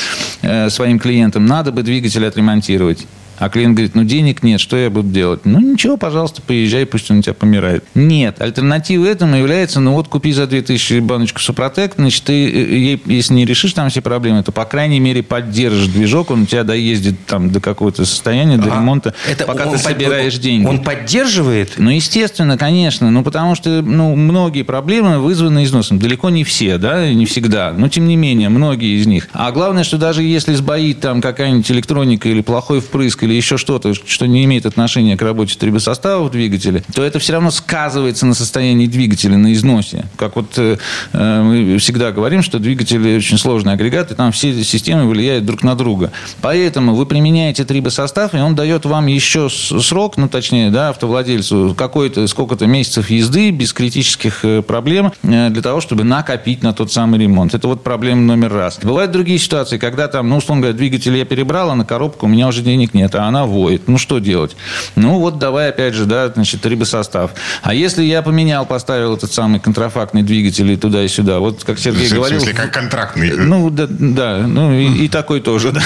[0.42, 3.06] э, своим клиентам надо бы двигатель отремонтировать.
[3.38, 5.42] А клиент говорит, ну денег нет, что я буду делать?
[5.46, 7.84] Ну ничего, пожалуйста, поезжай, пусть он у тебя помирает.
[7.96, 13.02] Нет, альтернативой этому является, ну вот купи за 2000 баночку Супротек, значит, ты, э, ей,
[13.06, 16.64] если не решишь там все проблемы, то, по крайней мере, поддержишь движок, он у тебя
[16.64, 20.66] доездит там до какого-то состояния, до А, ремонта, это пока ты под- собираешь деньги.
[20.66, 21.74] Он поддерживает?
[21.78, 23.12] Ну, естественно, конечно.
[23.12, 26.00] Ну, потому что ну, многие проблемы вызваны износом.
[26.00, 27.74] Далеко не все, да, не всегда.
[27.78, 29.28] Но, тем не менее, многие из них.
[29.34, 33.94] А главное, что даже если сбоит там какая-нибудь электроника или плохой впрыск или еще что-то,
[33.94, 38.34] что не имеет отношения к работе трибосостава в двигателе, то это все равно сказывается на
[38.34, 40.06] состоянии двигателя, на износе.
[40.18, 40.78] Как вот э,
[41.14, 45.64] э, мы всегда говорим, что двигатель очень сложный агрегат, и там все системы влияют друг
[45.64, 46.12] на друга.
[46.42, 52.28] Поэтому вы применяете трибосостав, и он дает вам еще срок, ну, точнее, да, автовладельцу, какой-то,
[52.28, 57.20] сколько-то месяцев езды без критических э, проблем э, для того, чтобы накопить на тот самый
[57.20, 57.54] ремонт.
[57.54, 58.80] Это вот проблема номер раз.
[58.82, 62.30] Бывают другие ситуации, когда там, ну, условно говоря, двигатель я перебрал, а на коробку у
[62.30, 63.88] меня уже денег нет, а она воет.
[63.88, 64.56] Ну, что делать?
[64.96, 67.32] Ну, вот давай опять же, да, значит, трибосостав.
[67.62, 71.80] А если я поменял, поставил этот самый контрафактный двигатель и туда и сюда, вот как
[71.80, 72.40] Сергей В говорил...
[72.40, 73.34] смысле, как контрактный.
[73.36, 75.82] Ну, да, да ну и, и такой тоже, да.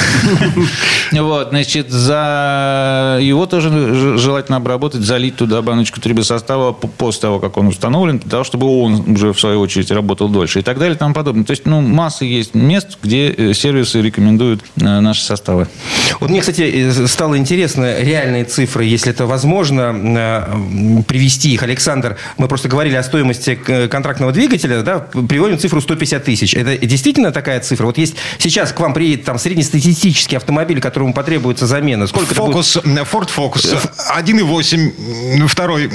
[1.11, 7.67] Вот, значит, за его тоже желательно обработать, залить туда баночку трибосостава после того, как он
[7.67, 10.97] установлен, для того, чтобы он уже, в свою очередь, работал дольше и так далее и
[10.97, 11.45] тому подобное.
[11.45, 15.67] То есть, ну, масса есть мест, где э, сервисы рекомендуют э, наши составы.
[16.19, 21.63] Вот мне, кстати, э, стало интересно реальные цифры, если это возможно, э, привести их.
[21.63, 26.53] Александр, мы просто говорили о стоимости э, контрактного двигателя, да, приводим цифру 150 тысяч.
[26.53, 27.87] Это действительно такая цифра?
[27.87, 32.07] Вот есть сейчас к вам приедет там среднестатистический автомобиль, которому потребуется замена.
[32.07, 32.33] Сколько?
[32.35, 33.77] Фокус, э, Ford Focus
[34.15, 35.89] 1.8, второй,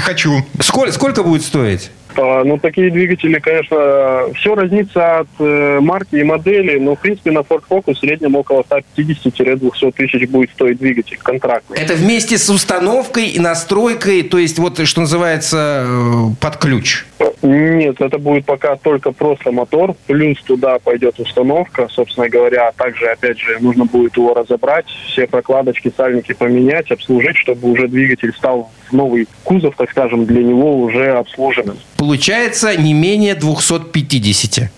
[0.00, 0.44] хочу.
[0.58, 1.92] Сколько, сколько будет стоить?
[2.16, 7.30] А, Ну, такие двигатели, конечно, все разнится от э, марки и модели, но, в принципе,
[7.30, 8.64] на Ford Focus в среднем около
[8.96, 11.78] 150-200 тысяч будет стоить двигатель контрактный.
[11.78, 17.04] Это вместе с установкой и настройкой, то есть вот что называется э, под ключ.
[17.42, 22.72] Нет, это будет пока только просто мотор, плюс туда пойдет установка, собственно говоря.
[22.72, 28.32] Также, опять же, нужно будет его разобрать, все прокладочки, сальники поменять, обслужить, чтобы уже двигатель
[28.32, 31.76] стал новый кузов, так скажем, для него уже обслуженным.
[31.96, 34.70] Получается не менее 250.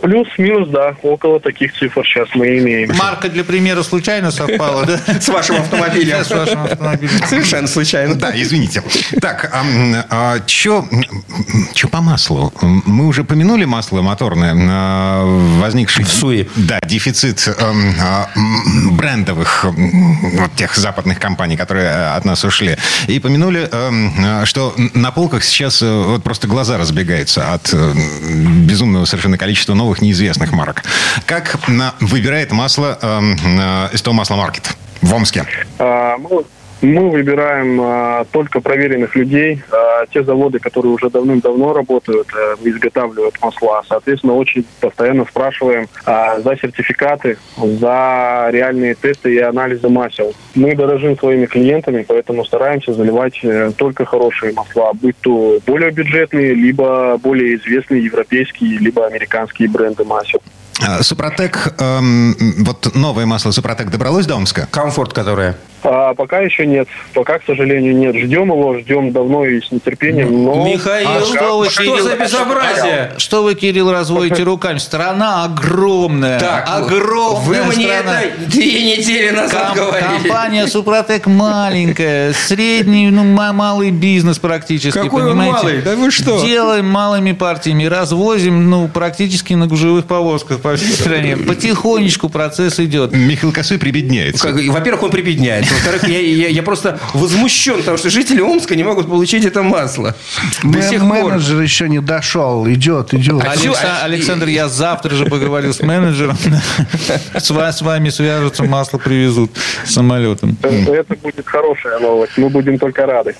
[0.00, 2.90] Плюс-минус, да, около таких цифр сейчас мы имеем.
[2.96, 4.98] Марка для примера случайно совпала, да?
[5.20, 6.24] С вашим автомобилем.
[6.24, 7.26] С вашим автомобилем.
[7.26, 8.14] Совершенно случайно.
[8.14, 8.82] Да, извините.
[9.20, 12.50] Так, а, что по маслу?
[12.62, 15.24] Мы уже помянули масло моторное, а,
[15.60, 16.04] возникший...
[16.04, 16.48] В СУИ.
[16.56, 18.28] Да, дефицит а,
[18.92, 19.66] брендовых
[20.56, 22.78] тех западных компаний, которые от нас ушли.
[23.06, 27.92] И помянули, а, что на полках сейчас э, вот просто глаза разбегаются от э,
[28.64, 30.84] безумного совершенно количества новых неизвестных марок.
[31.26, 31.58] Как
[32.00, 35.44] выбирает масло эм, э, СТО Масло Маркет в Омске?
[35.78, 36.44] А, Мы,
[36.80, 43.34] мы выбираем а, только проверенных людей, а, те заводы, которые уже давным-давно работают, а, изготавливают
[43.42, 43.82] масла.
[43.88, 50.32] Соответственно, очень постоянно спрашиваем а, за сертификаты, за реальные тесты и анализы масел.
[50.54, 56.54] Мы дорожим своими клиентами, поэтому стараемся заливать э, только хорошие масла, будь то более бюджетные,
[56.54, 60.40] либо более известные европейские, либо американские бренды масел.
[61.00, 64.68] Супротек, эм, вот новое масло Супротек добралось до Омска?
[64.70, 65.56] Комфорт, которая.
[65.82, 66.88] А, пока еще нет.
[67.14, 68.16] Пока, к сожалению, нет.
[68.16, 70.44] Ждем его, ждем давно и с нетерпением.
[70.44, 70.66] Но...
[70.68, 73.12] Михаил, А что вы, что Кирилл, за безобразие?
[73.18, 74.78] Что вы, Кирилл, разводите руками?
[74.78, 76.40] Страна огромная.
[76.40, 78.22] Так, огромная вы мне страна.
[78.22, 80.08] это две недели назад Ком- говорили.
[80.22, 85.54] Компания Супротек маленькая, средний, ну, ма- малый бизнес практически, Какой он понимаете?
[85.56, 85.82] малый?
[85.82, 86.44] Да вы что?
[86.44, 91.36] Делаем малыми партиями, развозим, ну, практически на гужевых повозках по всей стране.
[91.36, 93.12] Потихонечку процесс идет.
[93.12, 94.48] Михаил Косой прибедняется.
[94.52, 95.67] Как- Во-первых, он прибедняется.
[95.70, 100.14] Во-вторых, я, я- я просто возмущен, потому что жители Омска не могут получить это масло.
[100.62, 101.08] До сих пор.
[101.08, 102.66] менеджер еще не дошел.
[102.68, 103.42] Идет, идет.
[103.44, 106.36] А всё- Алекса- Александр, я завтра же поговорил с менеджером.
[107.34, 109.50] С ва- с вами свяжутся, масло привезут
[109.84, 110.56] самолетом.
[110.62, 112.32] Это будет хорошая новость.
[112.36, 113.34] Мы будем только рады.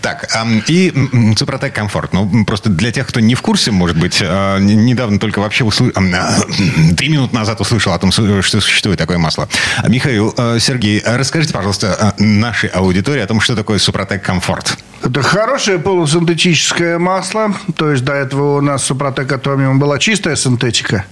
[0.00, 0.28] Так,
[0.68, 0.92] и
[1.36, 2.12] Супротек Комфорт.
[2.12, 5.92] Ну, просто для тех, кто не в курсе, может быть, а, недавно только вообще услышал,
[6.96, 9.48] три минуты назад услышал о том, что существует такое масло.
[9.78, 14.22] А, Михаил, а, Сергей, а расскажите, пожалуйста, а, нашей аудитории о том, что такое Супротек
[14.22, 14.76] Комфорт.
[15.04, 17.52] Это хорошее полусинтетическое масло.
[17.76, 21.06] То есть до этого у нас Супротек Атомиум была чистая синтетика,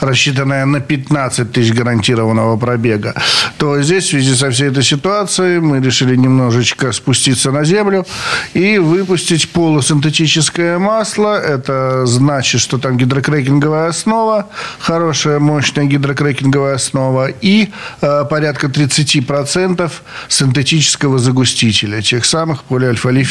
[0.00, 3.14] рассчитанная на 15 тысяч гарантированного пробега.
[3.58, 8.04] То здесь в связи со всей этой ситуацией мы решили немножечко спуститься на землю
[8.52, 11.40] и выпустить полусинтетическое масло.
[11.40, 14.48] Это значит, что там гидрокрекинговая основа,
[14.80, 17.68] хорошая, мощная гидрокрекинговая основа и
[18.00, 19.92] э, порядка 30%
[20.28, 22.64] синтетического загустителя, тех самых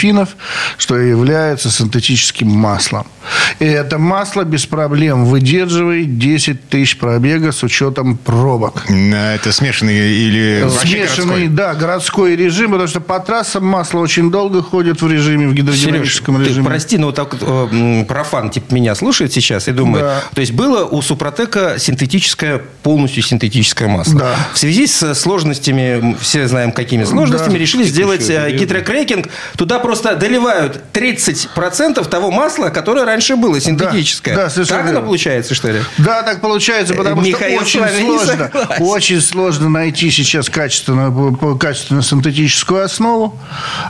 [0.06, 0.36] полиальфа-лифинов,
[0.78, 3.06] что является синтетическим маслом.
[3.60, 8.84] И это масло без проблем выдерживает 10 тысяч пробега с учетом пробок.
[8.90, 11.48] Это смешанный или Смешанный, городской?
[11.48, 15.58] да, городской режим, потому что по трассам масло очень долго ходит в режиме, в Сереж,
[15.66, 16.66] гидродинамическом ты режиме.
[16.66, 20.06] прости, но вот так э, профан типа меня слушает сейчас и думает.
[20.06, 20.24] Да.
[20.34, 24.20] То есть было у Супротека синтетическое, полностью синтетическое масло.
[24.20, 24.36] Да.
[24.54, 27.60] В связи с сложностями, все знаем какими сложностями, Да.
[27.60, 29.30] решили сделать э, гидрокрекинг.
[29.58, 34.36] Туда просто доливают 30% того масла, которое раньше было синтетическое.
[34.36, 35.08] да, совершенно так оно верно.
[35.08, 35.80] получается, что ли?
[35.98, 42.84] Да, так получается, потому Михаил что очень сложно, очень сложно найти сейчас качественную, качественную синтетическую
[42.84, 43.38] основу.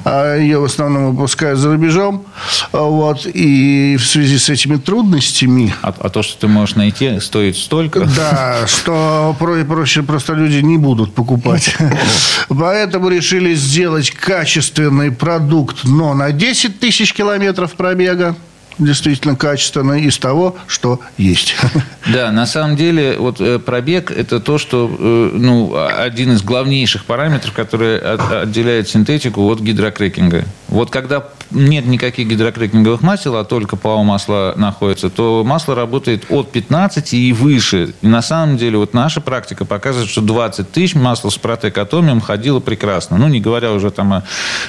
[0.04, 2.26] А Ее в основном выпускают за рубежом.
[2.72, 3.26] А Вот.
[3.26, 8.02] И в связи с этими трудностями, А, а то, что ты можешь найти, стоит столько.
[8.16, 11.76] да, что про- проще просто люди не будут покупать.
[12.50, 18.36] Поэтому решили сделать качественный продукт, но на 10 тысяч километров пробега.
[18.78, 21.56] Действительно качественный из того, что есть.
[22.14, 27.06] Да, на самом деле, вот э, пробег– это то, что, э, ну, один из главнейших
[27.06, 30.44] параметров, который от- отделяет синтетику от гидрокрекинга.
[30.68, 36.52] Вот когда нет никаких гидрокрекинговых масел, а только ПАО масло находится, то масло работает от
[36.52, 37.94] 15 и выше.
[38.02, 42.60] И на самом деле, вот наша практика показывает, что 20 тысяч масла с протекатомием ходило
[42.60, 43.18] прекрасно.
[43.18, 44.24] Ну, не говоря уже там о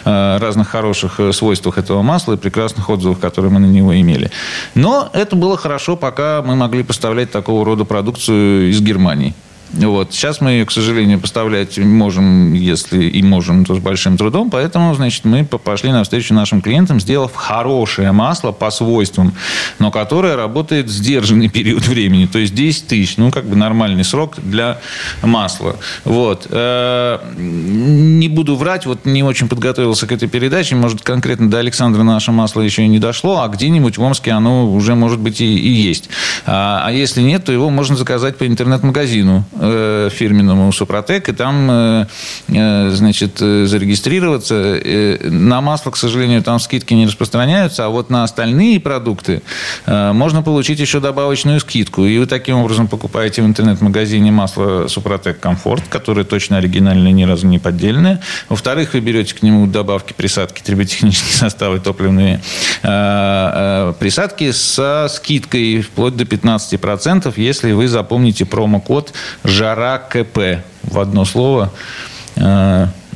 [0.04, 4.30] э, разных хороших э, свойствах этого масла и прекрасных отзывах, которые мы на него имели.
[4.74, 9.34] Но это было хорошо, пока мы могли поставлять такого рода продукцию из Германии.
[9.72, 10.12] Вот.
[10.12, 14.50] Сейчас мы ее, к сожалению, поставлять можем, если и можем, то с большим трудом.
[14.50, 19.34] Поэтому, значит, мы по- пошли навстречу нашим клиентам, сделав хорошее масло по свойствам,
[19.78, 22.26] но которое работает сдержанный период времени.
[22.26, 24.78] То есть 10 тысяч, ну, как бы нормальный срок для
[25.22, 25.76] масла.
[26.04, 26.46] Вот.
[26.50, 30.76] Э, Не буду врать, вот не очень подготовился к этой передаче.
[30.76, 34.70] Может, конкретно до Александра наше масло еще и не дошло, а где-нибудь в Омске оно
[34.70, 36.08] уже, может быть, и, и есть.
[36.46, 42.06] А, а если нет, то его можно заказать по интернет-магазину фирменному Супротек, и там, э,
[42.48, 44.54] э, значит, э, зарегистрироваться.
[44.54, 49.42] Э, на масло, к сожалению, там скидки не распространяются, а вот на остальные продукты
[49.86, 52.04] э, можно получить еще добавочную скидку.
[52.04, 57.46] И вы таким образом покупаете в интернет-магазине масло Супротек Комфорт, которое точно оригинальное, ни разу
[57.46, 58.20] не поддельное.
[58.48, 62.40] Во-вторых, вы берете к нему добавки, присадки, триботехнические составы, топливные
[62.82, 69.12] э, э, присадки со скидкой вплоть до 15%, если вы запомните промокод
[69.46, 71.70] «Жара КП» в одно слово.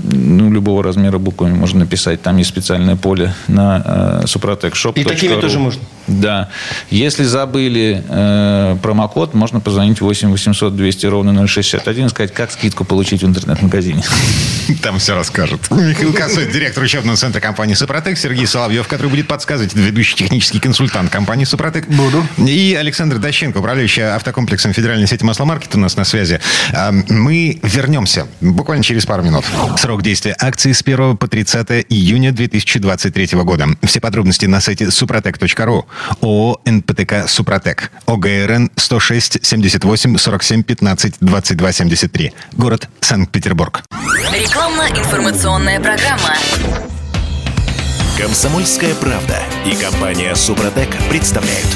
[0.05, 2.23] Э, ну, любого размера буквами можно написать.
[2.23, 4.93] Там есть специальное поле на э, Shop.
[4.95, 5.83] И такими тоже можно?
[6.07, 6.49] Да.
[6.91, 12.85] Если забыли э, промокод, можно позвонить 8 800 200 ровно 061 и сказать, как скидку
[12.85, 14.03] получить в интернет-магазине.
[14.83, 15.71] Там все расскажут.
[15.71, 21.11] Михаил Косой, директор учебного центра компании «Супротек», Сергей Соловьев, который будет подсказывать, ведущий технический консультант
[21.11, 21.89] компании «Супротек».
[21.89, 22.27] Буду.
[22.39, 26.41] И Александр Дощенко, управляющий автокомплексом Федеральной сети «Масломаркет» у нас на связи.
[26.73, 29.45] А, Мы вернемся буквально через пару минут.
[29.91, 33.67] Срок действия акции с 1 по 30 июня 2023 года.
[33.83, 35.85] Все подробности на сайте suprotec.ru.
[36.21, 37.91] ООО «НПТК Супротек».
[38.07, 42.33] ОГРН 106 78 47 15 22 73.
[42.53, 43.83] Город Санкт-Петербург.
[44.33, 46.37] Рекламно-информационная программа.
[48.17, 51.67] Комсомольская правда и компания Супротек представляют.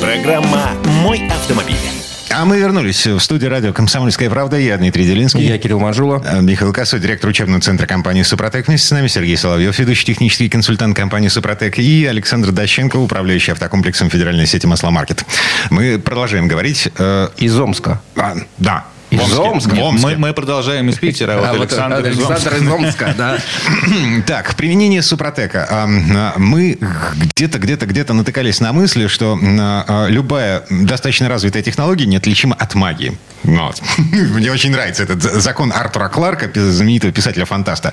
[0.00, 0.72] Программа
[1.04, 2.01] «Мой автомобиль».
[2.34, 4.56] А мы вернулись в студию радио «Комсомольская правда».
[4.58, 5.46] Я Дмитрий Делинский.
[5.46, 6.22] Я Кирилл Манжула.
[6.24, 8.68] А, Михаил Косой, директор учебного центра компании «Супротек».
[8.68, 11.78] Вместе с нами Сергей Соловьев, ведущий технический консультант компании «Супротек».
[11.78, 15.24] И Александр Дощенко, управляющий автокомплексом Федеральной сети «Масломаркет».
[15.70, 16.88] Мы продолжаем говорить.
[16.96, 18.00] э, Из Омска.
[18.16, 18.84] а, да.
[19.12, 19.38] Из.
[19.38, 19.74] Омска?
[19.74, 20.08] В Омске.
[20.08, 22.34] Мы, мы продолжаем из Питера, вот А вот Александр, из Омска.
[22.34, 23.38] Александр из Омска, да.
[24.26, 25.66] Так, применение Супротека.
[25.70, 26.78] А, Мы
[27.34, 32.74] где-то, где-то, где-то натыкались на мысли, что а, а, любая достаточно развитая технология неотличима от
[32.74, 33.18] магии.
[33.44, 33.82] Ну Вот.
[33.98, 37.92] Мне очень нравится этот закон Артура Кларка, знаменитого писателя-фантаста.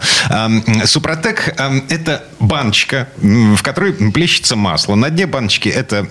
[0.85, 1.53] Супротек
[1.89, 4.95] это баночка, в которой плещется масло.
[4.95, 6.07] На дне баночки это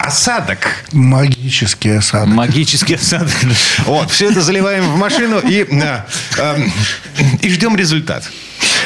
[0.00, 0.84] осадок.
[0.92, 2.34] Магический осадок.
[2.34, 3.34] Магический осадок.
[3.84, 5.66] Вот, все это заливаем в машину и,
[7.42, 8.24] и ждем результат.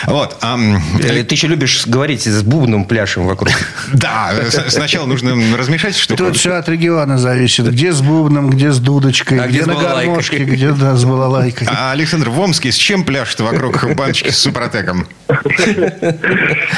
[0.07, 0.39] Вот.
[0.43, 3.53] Э, Ты еще любишь говорить с бубном пляшем вокруг.
[3.93, 4.33] Да,
[4.69, 6.19] сначала нужно размешать, чтобы...
[6.19, 7.71] Тут все от региона зависит.
[7.71, 11.69] Где с бубном, где с дудочкой, А где, на гармошке, где да, с балалайкой.
[11.71, 15.07] А, Александр, в Омске с чем пляшет вокруг баночки с супротеком?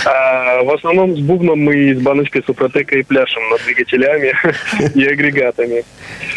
[0.04, 4.34] А, В основном с бубном мы с баночкой супротека и пляшем над двигателями
[4.94, 5.84] и агрегатами.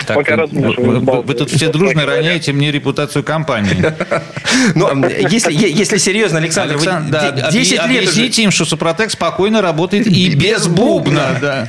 [0.08, 3.94] Пока вы, тут все дружно роняете мне репутацию компании.
[4.76, 5.98] Ну, если, если
[6.54, 9.62] серьезно, Александр, вы Александр, да, де- объ- 10 лет уже- объясните им, что Супротек спокойно
[9.62, 11.38] работает и без бубна.
[11.42, 11.68] Да.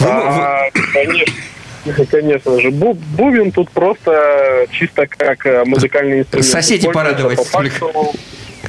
[0.00, 1.34] А, Конечно.
[2.10, 2.68] Конечно же.
[2.70, 6.50] Бу- Бубен тут просто чисто как э, музыкальный инструмент.
[6.50, 8.14] Соседи Используется порадовать по факту.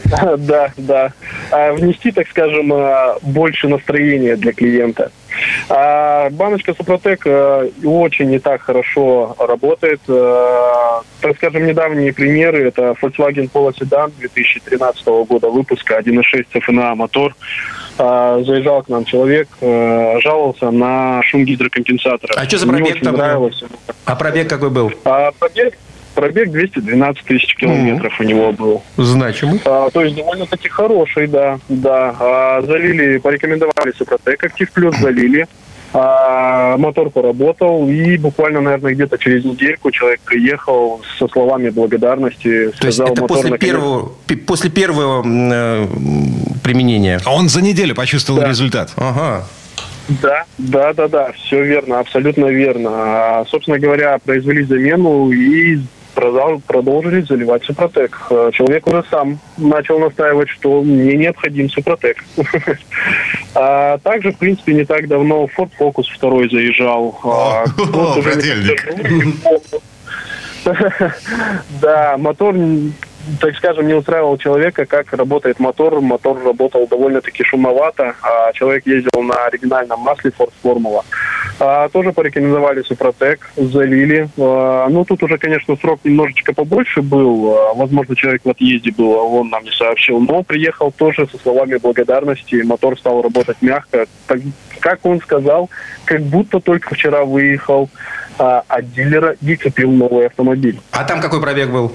[0.37, 1.13] Да, да.
[1.51, 5.11] А внести, так скажем, э, больше настроения для клиента.
[5.69, 10.01] А баночка Супротек э, очень не так хорошо работает.
[10.07, 12.67] Э, Так скажем, недавние примеры.
[12.67, 17.35] Это Volkswagen Polo Sedan 2013 года выпуска, 1.6 CFNA мотор.
[17.97, 22.35] Заезжал к нам человек, жаловался на шум гидрокомпенсатора.
[22.37, 23.15] А что за пробег там.
[24.05, 24.91] А пробег какой был?
[25.03, 25.73] А пробег,
[26.17, 28.81] пробег 212 тысяч километров у него был.
[28.97, 29.61] Значимый.
[29.65, 32.15] А, то есть довольно-таки хороший, да, да.
[32.19, 35.45] А, залили, порекомендовали Супротек Актив Плюс, залили.
[35.93, 42.71] А, мотор поработал, и буквально, наверное, где-то через недельку человек приехал со словами благодарности.
[42.79, 44.11] То есть сказал, это мотор после наконец- первого,
[44.47, 45.87] после первого э,
[46.63, 47.19] применения.
[47.25, 48.49] А Он за неделю почувствовал Да.
[48.49, 48.91] результат.
[48.97, 49.45] Ага.
[50.21, 52.89] Да, да, да, да, все верно, абсолютно верно.
[52.93, 55.79] А, собственно говоря, произвели замену и
[56.67, 58.17] продолжили заливать Супротек.
[58.29, 62.23] А, Человек уже сам начал настаивать, что мне необходим Супротек.
[63.59, 67.19] А также, в принципе, не так давно Ford Focus второй заезжал.
[67.23, 67.65] А.
[71.81, 72.55] Да, мотор,
[73.39, 76.01] так скажем, не устраивал человека, как работает мотор.
[76.01, 81.03] Мотор работал довольно-таки шумовато, а человек ездил на оригинальном масле Ford Formula.
[81.59, 84.29] А, тоже порекомендовали Супротек, залили.
[84.37, 87.55] А, ну, тут уже, конечно, срок немножечко побольше был.
[87.57, 90.19] А, возможно, человек в отъезде был, а он нам не сообщил.
[90.19, 92.61] Но приехал тоже со словами благодарности.
[92.63, 94.05] Мотор стал работать мягко.
[94.27, 94.39] Так,
[94.79, 95.69] как он сказал,
[96.05, 97.89] как будто только вчера выехал
[98.37, 100.79] а, от дилера и купил новый автомобиль.
[100.91, 101.91] А там какой пробег был?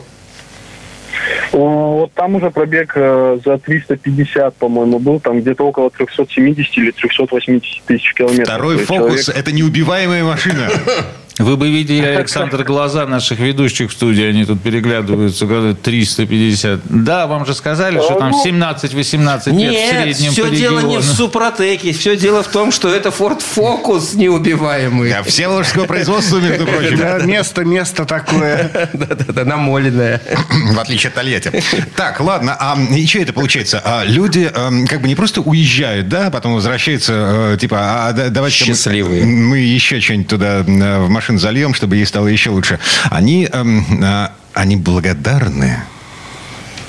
[1.53, 5.21] Вот там уже пробег э, за 350, по-моему, был.
[5.21, 8.47] Там где-то около 370 или 380 тысяч километров.
[8.47, 10.71] То Второй фокус человек-– это неубиваемая машина.
[11.39, 16.81] Вы бы видели, Александр, глаза наших ведущих в студии, они тут переглядываются, говорят, 350.
[16.85, 20.99] Да, вам же сказали, что там 17-18 лет в Нет, среднем все по дело не
[20.99, 21.03] в.
[21.03, 25.11] Супротеке, все дело в том, что это Ford Focus неубиваемый.
[25.11, 26.99] Да, Всеволожского производства, между прочим.
[26.99, 28.71] Да, место, место такое.
[28.93, 30.21] Да-да-да, намоленное.
[30.75, 31.63] В отличие от Тольятти.
[31.97, 33.81] Так, ладно, а и что это получается?
[33.83, 37.79] А люди эм, как бы не просто уезжают, да, потом возвращаются, э, типа,
[38.09, 39.25] а да- давайте мы- Счастливые.
[39.25, 42.79] мы еще что-нибудь туда э, в машину зальем, чтобы ей стало еще лучше.
[43.11, 45.83] Они, а, они благодарны.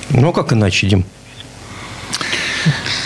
[0.10, 1.06] Ну, как иначе, Дим?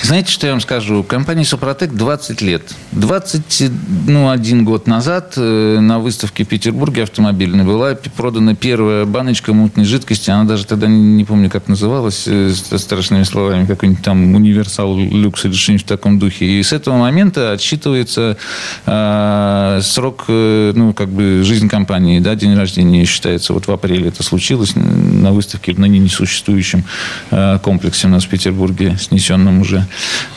[0.08, 1.04] Знаете, что я вам скажу?
[1.04, 2.62] Компании «Супротек» 20 лет.
[2.94, 10.30] 21 год назад э, на выставке в Петербурге автомобильной была продана первая баночка мутной жидкости.
[10.30, 15.44] Она даже тогда не, помню, как называлась, э, с страшными словами, какой-нибудь там универсал люкс
[15.44, 16.46] или что-нибудь в таком духе.
[16.46, 18.38] И с этого момента отсчитывается
[18.86, 23.52] э, срок, э, ну, как бы, жизнь компании, да, день рождения считается.
[23.52, 26.86] Вот в апреле это случилось на выставке в ныне несуществующем
[27.32, 29.86] э, комплексе у нас в Петербурге, снесенном уже.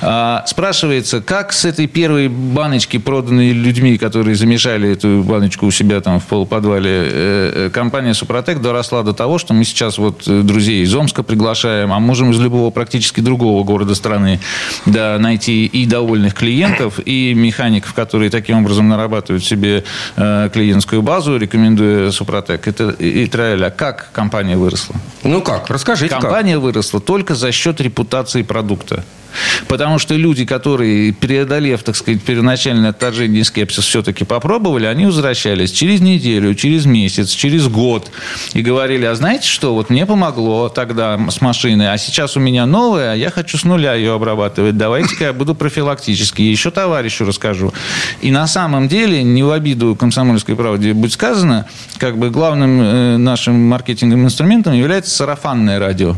[0.03, 6.01] А, спрашивается, как с этой первой баночки, проданной людьми, которые замешали эту баночку у себя
[6.01, 10.43] там в полуподвале, э, э, компания «Супротек» доросла до того, что мы сейчас вот э,
[10.43, 14.41] друзей из Омска приглашаем, а можем из любого практически другого города страны
[14.87, 19.85] да, найти и довольных клиентов, и механиков, которые таким образом нарабатывают себе
[20.17, 22.67] клиентскую базу, рекомендуя «Супротек».
[22.67, 23.71] Это и, и тра-ля.
[23.71, 24.97] Как компания выросла?
[25.25, 26.23] Ну как, расскажите как.
[26.23, 29.05] Компания выросла только за счет репутации продукта.
[29.69, 35.73] Потому что люди, которые, преодолев, так сказать, первоначальное отторжение и скепсис, все-таки попробовали, они возвращались
[35.73, 38.11] через неделю, через месяц, через год
[38.55, 42.67] и говорили, а знаете что, вот мне помогло тогда с машиной, а сейчас у меня
[42.67, 47.73] новая, а я хочу с нуля ее обрабатывать, давайте-ка я буду профилактически, еще товарищу расскажу.
[48.21, 51.67] И на самом деле, не в обиду комсомольской правде будет сказано,
[51.99, 56.17] как бы главным э, нашим маркетинговым инструментом является сарафанное радио.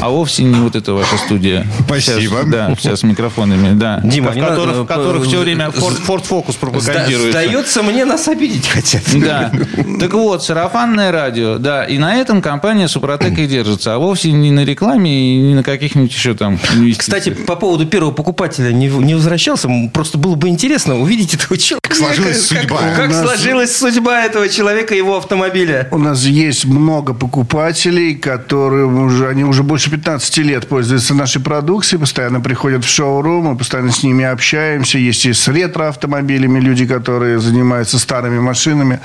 [0.00, 1.66] А вовсе не вот эта ваша студия.
[1.84, 2.20] Спасибо.
[2.20, 4.00] Сейчас, да, сейчас с микрофонами, да.
[4.04, 7.30] Дима, в которых, надо, в которых все время Ford, Ford Focus пропагандируется.
[7.30, 9.02] Сдается мне, нас обидеть хотят.
[9.14, 9.50] Да.
[9.98, 14.50] Так вот, сарафанное радио, да, и на этом компания Супротек и держится, а вовсе не
[14.52, 16.98] на рекламе и не на каких-нибудь еще там инвестициях.
[16.98, 19.68] Кстати, по поводу первого покупателя не, не возвращался.
[19.92, 21.94] Просто было бы интересно увидеть этого человека.
[21.94, 22.78] сложилась судьба.
[22.96, 25.88] Как У нас- сложилась судьба этого человека и его автомобиля.
[25.90, 32.00] У нас есть много покупателей, которые уже, они уже больше 15 лет пользуются нашей продукцией,
[32.00, 34.98] постоянно приходят в шоурум, мы постоянно с ними общаемся.
[34.98, 39.00] Есть и с ретро-автомобилями люди, которые занимаются старыми машинами,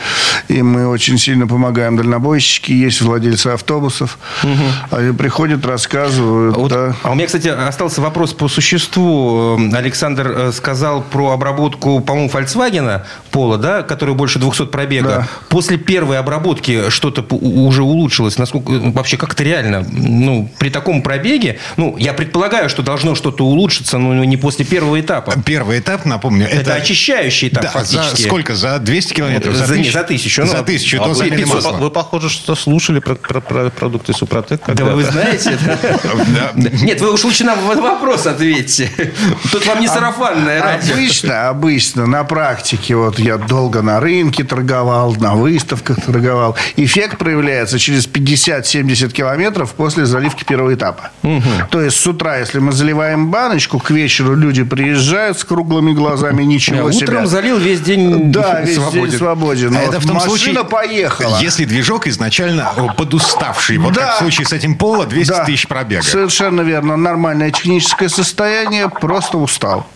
[0.48, 4.18] и мы очень сильно помогаем дальнобойщики, есть владельцы автобусов.
[4.92, 6.56] Они приходят, рассказывают.
[6.56, 6.96] Вот, да.
[7.04, 9.58] А у меня, кстати, остался вопрос по существу.
[9.60, 15.08] Э, Александр э, сказал про обработку, по-моему, Volkswagen Пола, да, который больше 200 пробега.
[15.08, 15.28] Да.
[15.50, 18.38] После первой обработки что-то уже улучшилось.
[18.38, 19.86] Насколько вообще как это реально?
[19.92, 25.00] Ну, при таком пробеге, ну, я предполагаю, что должно что-то улучшиться, но не после первого
[25.00, 25.34] этапа.
[25.46, 26.74] Первый этап, напомню, Это, это...
[26.76, 28.22] очищающий этап Да, фактически.
[28.24, 28.56] за сколько?
[28.56, 29.56] За 200 километров?
[29.56, 30.98] За- не, за тысячу, ну, За тысячу.
[31.02, 31.56] а то вы- замена 500.
[31.56, 31.72] масла.
[31.78, 34.62] Вы, похоже, что слушали про, про- про продукты Супротек.
[34.68, 35.58] Да вы знаете.
[36.56, 38.90] Нет, вы уж лучше нам вопрос ответьте.
[39.52, 40.94] Тут вам не сарафанное радио.
[40.94, 46.56] Обычно, обычно на практике, вот я долго на рынке торговал, на выставках торговал.
[46.78, 51.10] Эффект проявляется через 50-70 километров после заливки первого этапа.
[51.72, 56.44] То есть с утра, если мы заливаем баночку, к вечеру люди приезжают с круглыми глазами,
[56.44, 57.08] ничего себе.
[57.08, 59.10] Утром залил весь день Да, весь свободен.
[59.10, 59.68] день свободен.
[59.70, 61.40] А Но это в том машина случае, поехала.
[61.42, 63.78] если движок изначально подуставший.
[63.78, 64.02] Вот Да.
[64.02, 66.04] как в случае с этим Пола 200 Да, тысяч пробега.
[66.04, 66.96] Совершенно верно.
[66.98, 69.88] Нормальное техническое состояние, просто устал.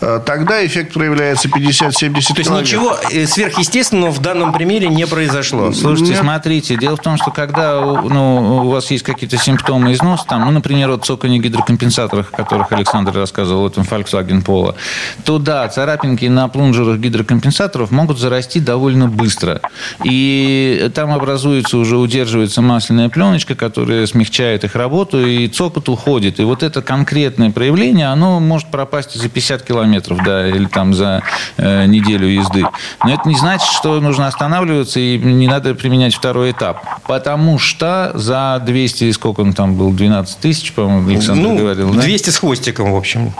[0.00, 5.72] Э, Тогда эффект проявляется 50-70 То есть ничего э, сверхъестественного в данном примере не произошло.
[5.72, 6.20] Слушайте, Нет.
[6.22, 10.44] смотрите, дело в том, что когда у- ну, у вас есть какие-то симптомы износа, там,
[10.44, 14.74] ну, например, вот цоканье гидрокомпенсаторов, о которых Александр рассказывал, этом Volkswagen Polo,
[15.24, 19.60] то да, царапинки на плунжерах гидрокомпенсаторов могут зарасти довольно быстро.
[20.04, 26.40] И там образуется, уже удерживается масляная пленочка, которая смягчает их работу, и цокот уходит.
[26.40, 31.22] И вот это конкретное проявление, оно может пропасть за 50 километров, да, или там за
[31.56, 32.64] э, неделю езды.
[33.04, 36.84] Но это не значит, что нужно останавливаться и не надо применять второй этап.
[37.06, 42.02] Потому что за 200, сколько он там был, 12 тысяч, по-моему, Александр Ну, говорил, да?
[42.02, 43.32] 200 с хвостиком, в общем.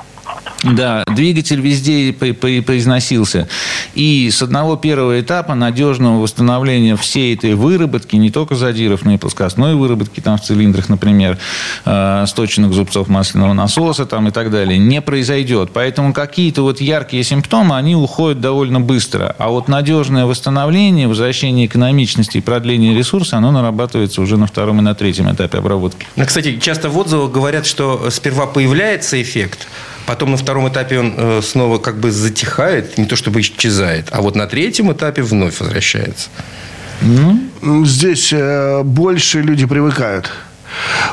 [0.63, 3.49] Да, двигатель везде поизносился.
[3.95, 9.19] И с одного первого этапа надежного восстановления всей этой выработки, не только задиров, но и
[9.19, 11.39] плоскостной выработки там в цилиндрах, например,
[11.85, 15.71] э, сточенных зубцов масляного насоса там и так далее, не произойдет.
[15.73, 19.35] Поэтому какие-то вот яркие симптомы, они уходят довольно быстро.
[19.39, 24.83] А вот надежное восстановление, возвращение экономичности и продление ресурса, оно нарабатывается уже на втором и
[24.83, 26.07] на третьем этапе обработки.
[26.25, 29.69] Кстати, часто в отзывах говорят, что сперва появляется эффект,
[30.07, 34.21] потом на втором этапе он э, снова как бы затихает, не то чтобы исчезает, а
[34.21, 36.29] вот на третьем этапе вновь возвращается.
[37.03, 37.51] М,
[37.87, 40.31] Здесь э, больше люди привыкают.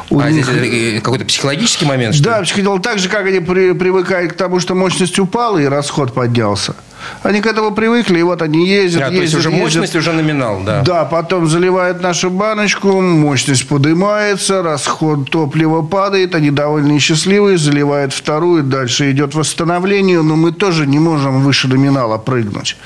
[0.09, 3.73] У а них- э, какой-то психологический момент, что Да, психодело так же, как они при-
[3.73, 6.75] привыкают к тому, что мощность упала и расход поднялся.
[7.23, 9.63] Они к этому привыкли, и вот они ездят, А, то есть ездят, уже ездят.
[9.63, 10.81] мощность, уже номинал, да.
[10.81, 18.63] Да, потом заливают нашу баночку, мощность поднимается, расход топлива падает, они довольно счастливые, заливают вторую,
[18.63, 22.77] дальше идет восстановление, но мы тоже не можем выше номинала прыгнуть.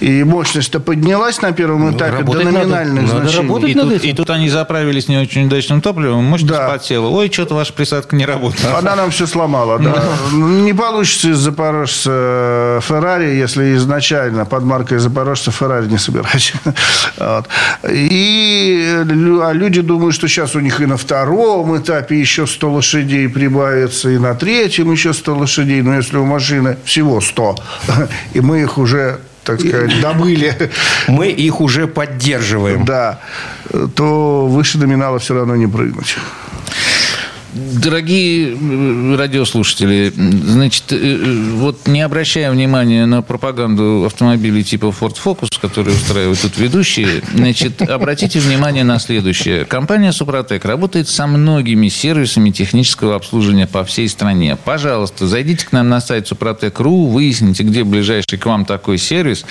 [0.00, 2.58] И мощность-то поднялась на первом этапе до работать надо.
[2.58, 3.42] номинальных Надо значений.
[3.48, 4.08] работать И над тут, этим.
[4.10, 6.68] и тут они заправились не очень удачным топливом, мощность Да.
[6.68, 7.08] подсела.
[7.08, 8.66] Ой, что-то ваша присадка не работает.
[8.76, 10.02] Она нам все сломала, да.
[10.32, 16.52] Не получится из запорожца Феррари, если изначально под маркой запорожца Феррари не собирать.
[17.18, 17.48] Вот.
[17.88, 19.04] И
[19.42, 24.10] а люди думают, что сейчас у них и на втором этапе еще 100 лошадей прибавится,
[24.10, 25.82] и на третьем еще 100 лошадей.
[25.82, 27.56] Но если у машины всего 100,
[28.34, 30.70] и мы их уже, так сказать, добыли,
[31.08, 32.84] Мы их уже поддерживаем.
[32.84, 33.20] да,
[33.94, 36.16] то выше номинала все равно не прыгнуть.
[37.54, 45.16] Дорогие э, радиослушатели, значит, э, э, вот не обращая внимания на пропаганду автомобилей типа Ford
[45.22, 49.64] Focus, которые устраивают тут ведущие, значит, обратите внимание на следующее.
[49.64, 54.58] Компания Супротек работает со многими сервисами технического обслуживания по всей стране.
[54.62, 59.46] Пожалуйста, зайдите к нам на сайт Супротек.ру, выясните, где ближайший к вам такой сервис,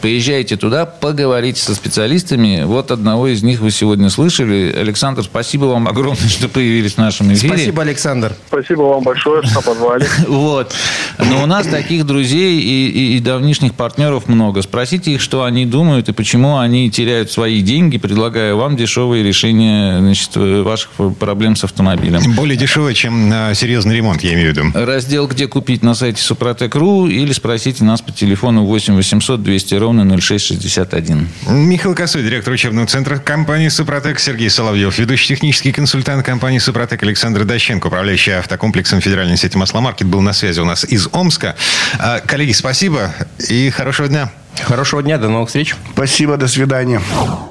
[0.00, 2.62] поезжайте туда, поговорите со специалистами.
[2.64, 4.72] Вот одного из них вы сегодня слышали.
[4.78, 7.41] Александр, спасибо вам огромное, что появились в нашем эфире.
[7.48, 8.32] Спасибо, Александр.
[8.48, 10.06] Спасибо вам большое, что позвали.
[10.28, 10.74] Вот.
[11.18, 14.62] Но у нас таких друзей и, и- и давнишних партнеров много.
[14.62, 19.98] Спросите их, что они думают и почему они теряют свои деньги, предлагая вам дешевые решения
[19.98, 22.20] значит, ваших проблем с автомобилем.
[22.34, 24.70] Более дешевое, чем э, серьезный ремонт, я имею в виду.
[24.74, 30.04] Раздел «Где купить» на сайте Супротек.ру или спросите нас по телефону 8 800 200 ровно
[30.18, 31.28] 0661.
[31.48, 37.21] Михаил Косой, директор учебного центра компании «Супротек», Сергей Соловьев, ведущий технический консультант компании «Супротек», Александр
[37.22, 41.54] Дощенко, управляющий автокомплексом федеральной сети «Масломаркет», был на связи у нас из Омска.
[41.98, 43.14] А, Коллеги, спасибо
[43.48, 44.30] и хорошего дня.
[44.60, 45.74] Хорошего дня, до новых встреч.
[45.92, 47.00] Спасибо, до свидания.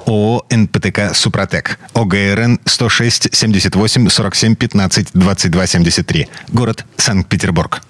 [0.06, 1.80] ООО «НПТК Супротек».
[1.94, 6.28] ОГРН 106 78 47 15 22 73.
[6.50, 7.82] Город Санкт-Петербург.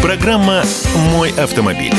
[0.00, 0.64] Программа
[1.12, 1.94] «Мой автомобиль».